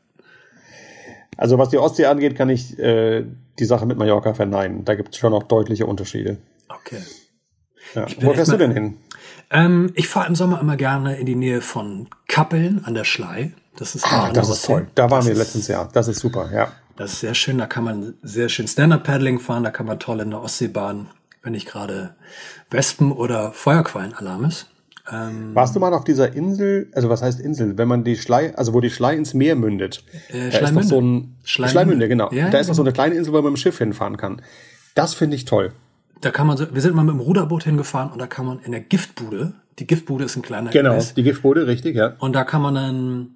Also 1.37 1.57
was 1.57 1.69
die 1.69 1.77
Ostsee 1.77 2.05
angeht, 2.05 2.35
kann 2.35 2.49
ich 2.49 2.77
äh, 2.79 3.25
die 3.59 3.65
Sache 3.65 3.85
mit 3.85 3.97
Mallorca 3.97 4.33
verneinen. 4.33 4.85
Da 4.85 4.95
gibt 4.95 5.13
es 5.13 5.17
schon 5.17 5.33
auch 5.33 5.43
deutliche 5.43 5.85
Unterschiede. 5.85 6.37
Okay. 6.67 7.01
Ja. 7.95 8.07
Wo 8.19 8.33
fährst 8.33 8.51
du 8.51 8.57
denn 8.57 8.71
hin? 8.71 8.97
Ähm, 9.49 9.91
ich 9.95 10.07
fahre 10.07 10.27
im 10.27 10.35
Sommer 10.35 10.59
immer 10.59 10.75
gerne 10.75 11.17
in 11.17 11.25
die 11.25 11.35
Nähe 11.35 11.61
von 11.61 12.09
Kappeln 12.27 12.83
an 12.83 12.95
der 12.95 13.05
Schlei. 13.05 13.53
Das 13.77 13.95
ist, 13.95 14.05
ah, 14.11 14.31
das 14.33 14.49
ist 14.49 14.65
toll. 14.65 14.87
Da 14.95 15.09
waren 15.11 15.25
wir 15.25 15.35
letztens 15.35 15.67
Jahr. 15.67 15.89
Das 15.93 16.07
ist 16.07 16.19
super, 16.19 16.49
ja. 16.51 16.71
Das 16.95 17.13
ist 17.13 17.19
sehr 17.19 17.35
schön. 17.35 17.59
Da 17.59 17.67
kann 17.67 17.83
man 17.83 18.15
sehr 18.23 18.49
schön 18.49 18.67
Stand-Up-Paddling 18.67 19.39
fahren. 19.39 19.63
Da 19.63 19.69
kann 19.69 19.85
man 19.85 19.99
toll 19.99 20.19
in 20.19 20.31
der 20.31 20.41
Ostseebahn, 20.41 21.07
wenn 21.43 21.51
nicht 21.51 21.67
gerade 21.67 22.15
Wespen- 22.71 23.11
oder 23.11 23.53
Feuerquallenalarm 23.53 24.45
ist. 24.45 24.67
Ähm, 25.11 25.53
Warst 25.53 25.75
du 25.75 25.79
mal 25.79 25.93
auf 25.93 26.03
dieser 26.03 26.33
Insel, 26.33 26.89
also 26.93 27.09
was 27.09 27.21
heißt 27.21 27.39
Insel, 27.39 27.77
wenn 27.77 27.87
man 27.87 28.03
die 28.03 28.15
Schlei, 28.15 28.55
also 28.55 28.73
wo 28.73 28.81
die 28.81 28.89
Schlei 28.89 29.15
ins 29.15 29.33
Meer 29.33 29.55
mündet? 29.55 30.03
Äh, 30.29 30.49
da 30.49 30.59
ist 30.59 30.75
doch 30.75 30.83
so 30.83 30.99
ein 30.99 31.37
Schleimünde, 31.43 31.71
Schleimünde 31.71 32.07
genau. 32.07 32.31
Ja, 32.31 32.49
da 32.49 32.57
ist 32.57 32.69
doch 32.69 32.75
so 32.75 32.83
genau. 32.83 32.89
eine 32.89 32.93
kleine 32.93 33.15
Insel, 33.15 33.31
wo 33.31 33.37
man 33.37 33.51
mit 33.51 33.53
dem 33.53 33.57
Schiff 33.57 33.77
hinfahren 33.77 34.17
kann. 34.17 34.41
Das 34.95 35.13
finde 35.13 35.35
ich 35.35 35.45
toll 35.45 35.71
da 36.21 36.31
kann 36.31 36.47
man 36.47 36.57
so, 36.57 36.73
wir 36.73 36.81
sind 36.81 36.95
mal 36.95 37.03
mit 37.03 37.13
dem 37.13 37.19
Ruderboot 37.19 37.63
hingefahren 37.63 38.11
und 38.11 38.19
da 38.19 38.27
kann 38.27 38.45
man 38.45 38.59
in 38.59 38.71
der 38.71 38.81
Giftbude, 38.81 39.53
die 39.79 39.87
Giftbude 39.87 40.25
ist 40.25 40.35
ein 40.35 40.41
kleiner 40.41 40.71
Genau, 40.71 40.93
Kreis, 40.93 41.13
die 41.13 41.23
Giftbude, 41.23 41.67
richtig, 41.67 41.95
ja. 41.95 42.15
Und 42.19 42.33
da 42.33 42.43
kann 42.43 42.61
man 42.61 42.75
dann 42.75 43.29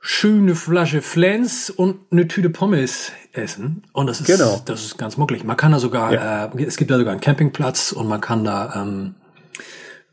schöne 0.00 0.54
Flasche 0.54 1.02
Flens 1.02 1.68
und 1.68 1.96
eine 2.10 2.26
Tüte 2.26 2.48
Pommes 2.48 3.12
essen. 3.32 3.82
Und 3.92 4.06
das 4.06 4.20
ist, 4.20 4.26
genau. 4.26 4.60
das 4.64 4.84
ist 4.84 4.98
ganz 4.98 5.16
mucklig. 5.16 5.44
Man 5.44 5.56
kann 5.56 5.72
da 5.72 5.78
sogar, 5.78 6.12
ja. 6.12 6.46
äh, 6.46 6.62
es 6.64 6.76
gibt 6.76 6.90
da 6.90 6.96
sogar 6.96 7.12
einen 7.12 7.20
Campingplatz 7.20 7.92
und 7.92 8.08
man 8.08 8.20
kann 8.20 8.44
da, 8.44 8.82
ähm, 8.82 9.14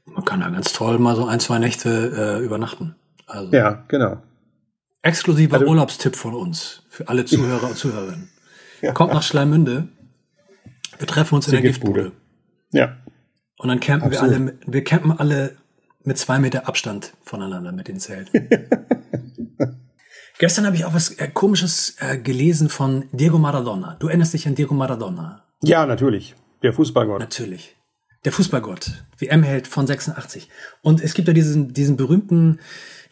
man 0.08 0.26
kann 0.26 0.40
da 0.40 0.50
ganz 0.50 0.74
toll 0.74 1.00
mal 1.00 1.16
so 1.16 1.26
ein, 1.26 1.40
zwei 1.40 1.60
Nächte 1.60 2.40
äh, 2.40 2.44
übernachten. 2.44 2.96
Also, 3.26 3.52
ja, 3.54 3.84
genau. 3.88 4.22
Exklusiver 5.02 5.58
also, 5.58 5.68
Urlaubstipp 5.68 6.16
von 6.16 6.34
uns 6.34 6.84
für 6.90 7.08
alle 7.08 7.26
Zuhörer 7.26 7.68
und 7.68 7.78
Zuhörerinnen. 7.78 8.30
Ja. 8.80 8.92
Kommt 8.92 9.12
nach 9.12 9.24
Schleimünde 9.24 9.88
wir 11.00 11.08
treffen 11.08 11.36
uns 11.36 11.48
in 11.48 11.54
der 11.54 11.62
Giftbude. 11.62 12.12
Ja. 12.72 12.98
Und 13.58 13.70
dann 13.70 13.80
campen 13.80 14.08
Absolut. 14.08 14.32
wir 14.32 14.38
alle, 14.38 14.58
wir 14.66 14.84
campen 14.84 15.12
alle 15.12 15.58
mit 16.04 16.18
zwei 16.18 16.40
Meter 16.40 16.68
Abstand 16.68 17.14
voneinander 17.24 17.72
mit 17.72 17.88
den 17.88 18.00
Zelten. 18.00 18.50
Gestern 20.40 20.66
habe 20.68 20.76
ich 20.76 20.86
auch 20.86 20.94
was 20.94 21.12
äh, 21.12 21.28
Komisches 21.30 21.96
äh, 22.00 22.18
gelesen 22.18 22.70
von 22.70 23.06
Diego 23.12 23.40
Maradona. 23.40 23.96
Du 24.00 24.08
erinnerst 24.08 24.34
dich 24.34 24.48
an 24.48 24.54
Diego 24.54 24.76
Maradona? 24.76 25.44
Ja, 25.64 25.86
natürlich. 25.88 26.36
Der 26.62 26.74
Fußballgott. 26.74 27.20
Natürlich. 27.20 27.76
Der 28.26 28.32
Fußballgott. 28.32 29.04
WM-Held 29.20 29.68
von 29.68 29.88
86. 29.88 30.50
Und 30.82 31.02
es 31.02 31.14
gibt 31.14 31.28
ja 31.28 31.34
diesen, 31.34 31.74
diesen 31.74 31.98
berühmten 31.98 32.60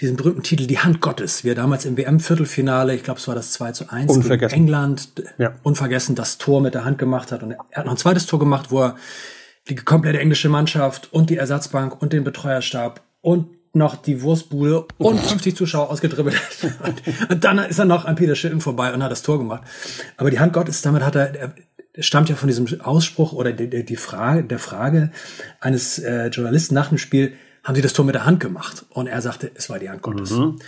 diesen 0.01 0.17
berühmten 0.17 0.43
Titel 0.43 0.67
Die 0.67 0.79
Hand 0.79 1.01
Gottes, 1.01 1.43
wie 1.43 1.49
er 1.49 1.55
damals 1.55 1.85
im 1.85 1.97
WM-Viertelfinale, 1.97 2.95
ich 2.95 3.03
glaube, 3.03 3.19
es 3.19 3.27
war 3.27 3.35
das 3.35 3.53
2 3.53 3.71
zu 3.71 3.89
1 3.89 4.27
gegen 4.27 4.49
England, 4.49 5.09
ja. 5.37 5.53
unvergessen 5.63 6.15
das 6.15 6.37
Tor 6.37 6.61
mit 6.61 6.73
der 6.73 6.85
Hand 6.85 6.97
gemacht 6.97 7.31
hat. 7.31 7.43
Und 7.43 7.51
er 7.51 7.59
hat 7.73 7.85
noch 7.85 7.93
ein 7.93 7.97
zweites 7.97 8.25
Tor 8.25 8.39
gemacht, 8.39 8.71
wo 8.71 8.81
er 8.81 8.95
die 9.69 9.75
komplette 9.75 10.19
englische 10.19 10.49
Mannschaft 10.49 11.11
und 11.13 11.29
die 11.29 11.37
Ersatzbank 11.37 12.01
und 12.01 12.13
den 12.13 12.23
Betreuerstab 12.23 13.01
und 13.21 13.47
noch 13.73 13.95
die 13.95 14.21
Wurstbude 14.21 14.85
und 14.97 15.19
50 15.19 15.55
Zuschauer 15.55 15.89
ausgedribbelt 15.89 16.37
hat. 16.81 16.95
Und 17.29 17.43
dann 17.43 17.59
ist 17.59 17.77
er 17.77 17.83
noch 17.83 18.05
an 18.05 18.15
Peter 18.15 18.33
Schilton 18.33 18.61
vorbei 18.61 18.93
und 18.93 19.03
hat 19.03 19.11
das 19.11 19.21
Tor 19.21 19.37
gemacht. 19.37 19.63
Aber 20.15 20.31
die 20.31 20.39
Hand 20.39 20.53
Gottes, 20.53 20.81
damit 20.81 21.03
hat 21.03 21.15
er, 21.15 21.53
er 21.95 22.03
stammt 22.03 22.29
ja 22.29 22.35
von 22.35 22.47
diesem 22.47 22.81
Ausspruch 22.81 23.33
oder 23.33 23.53
die, 23.53 23.85
die 23.85 23.95
Frage, 23.95 24.43
der 24.43 24.59
Frage 24.59 25.11
eines 25.59 25.99
äh, 25.99 26.27
Journalisten 26.27 26.75
nach 26.75 26.89
dem 26.89 26.97
Spiel, 26.97 27.33
haben 27.63 27.75
sie 27.75 27.81
das 27.81 27.93
Tor 27.93 28.05
mit 28.05 28.15
der 28.15 28.25
Hand 28.25 28.39
gemacht. 28.39 28.85
Und 28.89 29.07
er 29.07 29.21
sagte, 29.21 29.49
es 29.55 29.69
war 29.69 29.79
die 29.79 29.89
Hand 29.89 30.01
Gottes. 30.01 30.31
Mhm. 30.31 30.59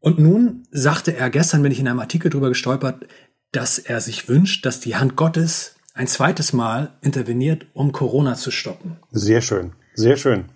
Und 0.00 0.18
nun 0.18 0.66
sagte 0.72 1.16
er, 1.16 1.30
gestern 1.30 1.62
bin 1.62 1.70
ich 1.70 1.78
in 1.78 1.88
einem 1.88 2.00
Artikel 2.00 2.28
drüber 2.28 2.48
gestolpert, 2.48 3.06
dass 3.52 3.78
er 3.78 4.00
sich 4.00 4.28
wünscht, 4.28 4.66
dass 4.66 4.80
die 4.80 4.96
Hand 4.96 5.16
Gottes 5.16 5.76
ein 5.94 6.08
zweites 6.08 6.52
Mal 6.52 6.92
interveniert, 7.02 7.66
um 7.72 7.92
Corona 7.92 8.34
zu 8.34 8.50
stoppen. 8.50 8.96
Sehr 9.10 9.42
schön, 9.42 9.72
sehr 9.94 10.16
schön. 10.16 10.46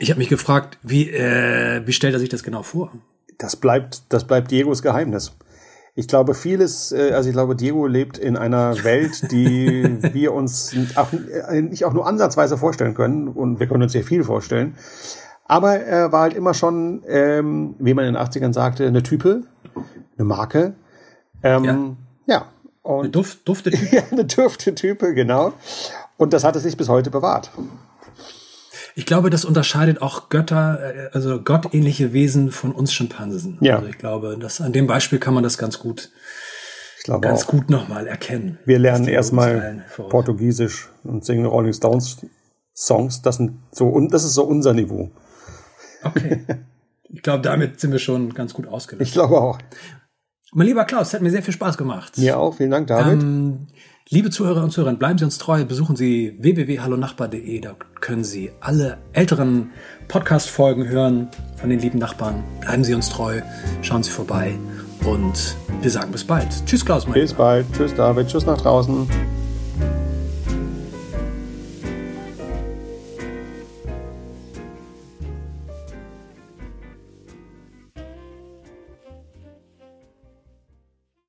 Ich 0.00 0.10
habe 0.10 0.18
mich 0.18 0.28
gefragt, 0.28 0.78
wie, 0.82 1.10
äh, 1.10 1.86
wie 1.86 1.92
stellt 1.92 2.14
er 2.14 2.20
sich 2.20 2.28
das 2.28 2.42
genau 2.42 2.62
vor? 2.62 2.92
Das 3.38 3.56
bleibt, 3.56 4.02
das 4.08 4.26
bleibt 4.26 4.50
Diegos 4.50 4.82
Geheimnis. 4.82 5.32
Ich 5.98 6.06
glaube, 6.06 6.34
vieles, 6.34 6.92
äh, 6.92 7.10
also 7.10 7.28
ich 7.28 7.34
glaube, 7.34 7.56
Diego 7.56 7.88
lebt 7.88 8.18
in 8.18 8.36
einer 8.36 8.84
Welt, 8.84 9.32
die 9.32 9.98
wir 10.12 10.32
uns 10.32 10.72
auch, 10.94 11.08
äh, 11.12 11.60
nicht 11.60 11.84
auch 11.84 11.92
nur 11.92 12.06
ansatzweise 12.06 12.56
vorstellen 12.56 12.94
können. 12.94 13.26
Und 13.26 13.58
wir 13.58 13.66
können 13.66 13.82
uns 13.82 13.94
sehr 13.94 14.04
viel 14.04 14.22
vorstellen. 14.22 14.76
Aber 15.46 15.74
er 15.74 16.12
war 16.12 16.20
halt 16.20 16.34
immer 16.34 16.54
schon, 16.54 17.02
ähm, 17.08 17.74
wie 17.80 17.94
man 17.94 18.04
in 18.04 18.14
den 18.14 18.22
80ern 18.22 18.52
sagte, 18.52 18.86
eine 18.86 19.02
Type, 19.02 19.42
eine 20.16 20.24
Marke. 20.24 20.74
Ähm, 21.42 21.64
ja. 21.64 22.34
ja. 22.34 22.44
Und 22.82 23.00
eine 23.00 23.08
Duft, 23.08 23.48
dufte 23.48 23.70
Type. 23.72 23.96
ja, 23.96 24.02
eine 24.12 24.24
dufte 24.24 24.76
Type, 24.76 25.14
genau. 25.14 25.52
Und 26.16 26.32
das 26.32 26.44
hat 26.44 26.54
es 26.54 26.62
sich 26.62 26.76
bis 26.76 26.88
heute 26.88 27.10
bewahrt. 27.10 27.50
Ich 28.98 29.06
glaube, 29.06 29.30
das 29.30 29.44
unterscheidet 29.44 30.02
auch 30.02 30.28
Götter, 30.28 30.80
äh, 30.82 31.10
also 31.12 31.40
gottähnliche 31.40 32.12
Wesen 32.12 32.50
von 32.50 32.72
uns 32.72 32.92
Schimpansen. 32.92 33.56
Ja. 33.60 33.76
Also 33.76 33.86
ich 33.86 33.96
glaube, 33.96 34.36
dass 34.40 34.60
an 34.60 34.72
dem 34.72 34.88
Beispiel 34.88 35.20
kann 35.20 35.34
man 35.34 35.44
das 35.44 35.56
ganz 35.56 35.78
gut, 35.78 36.10
ich 36.98 37.04
glaube 37.04 37.20
ganz 37.20 37.44
auch. 37.44 37.46
gut 37.46 37.70
nochmal 37.70 38.08
erkennen. 38.08 38.58
Wir 38.64 38.80
lernen 38.80 39.06
erstmal 39.06 39.84
Portugiesisch 39.96 40.88
und 41.04 41.24
singen 41.24 41.46
Rolling 41.46 41.74
Stones 41.74 42.26
Songs. 42.74 43.22
Das 43.22 43.36
sind 43.36 43.60
so, 43.70 43.86
und 43.86 44.12
das 44.12 44.24
ist 44.24 44.34
so 44.34 44.42
unser 44.42 44.74
Niveau. 44.74 45.12
Okay. 46.02 46.44
Ich 47.10 47.22
glaube, 47.22 47.40
damit 47.40 47.80
sind 47.80 47.90
wir 47.90 47.98
schon 47.98 48.34
ganz 48.34 48.52
gut 48.52 48.66
ausgelastet. 48.66 49.08
Ich 49.08 49.14
glaube 49.14 49.40
auch. 49.40 49.58
Mein 50.52 50.66
lieber 50.66 50.84
Klaus, 50.84 51.14
hat 51.14 51.22
mir 51.22 51.30
sehr 51.30 51.42
viel 51.42 51.54
Spaß 51.54 51.78
gemacht. 51.78 52.18
Mir 52.18 52.38
auch. 52.38 52.56
Vielen 52.56 52.70
Dank, 52.70 52.86
David. 52.86 53.22
Ähm, 53.22 53.68
Liebe 54.10 54.30
Zuhörer 54.30 54.64
und 54.64 54.70
Zuhörer, 54.70 54.94
bleiben 54.94 55.18
Sie 55.18 55.24
uns 55.26 55.36
treu, 55.36 55.66
besuchen 55.66 55.94
Sie 55.94 56.34
www.hallonachbar.de, 56.38 57.60
da 57.60 57.74
können 58.00 58.24
Sie 58.24 58.50
alle 58.58 58.96
älteren 59.12 59.70
Podcast-Folgen 60.08 60.88
hören 60.88 61.28
von 61.56 61.68
den 61.68 61.78
lieben 61.78 61.98
Nachbarn. 61.98 62.42
Bleiben 62.62 62.84
Sie 62.84 62.94
uns 62.94 63.10
treu, 63.10 63.42
schauen 63.82 64.02
Sie 64.02 64.10
vorbei 64.10 64.58
und 65.04 65.54
wir 65.82 65.90
sagen 65.90 66.10
bis 66.10 66.24
bald. 66.24 66.48
Tschüss, 66.64 66.86
Klaus. 66.86 67.04
Bis 67.04 67.34
bald. 67.34 67.66
Tschüss, 67.74 67.94
David. 67.94 68.28
Tschüss 68.28 68.46
nach 68.46 68.58
draußen. 68.58 69.06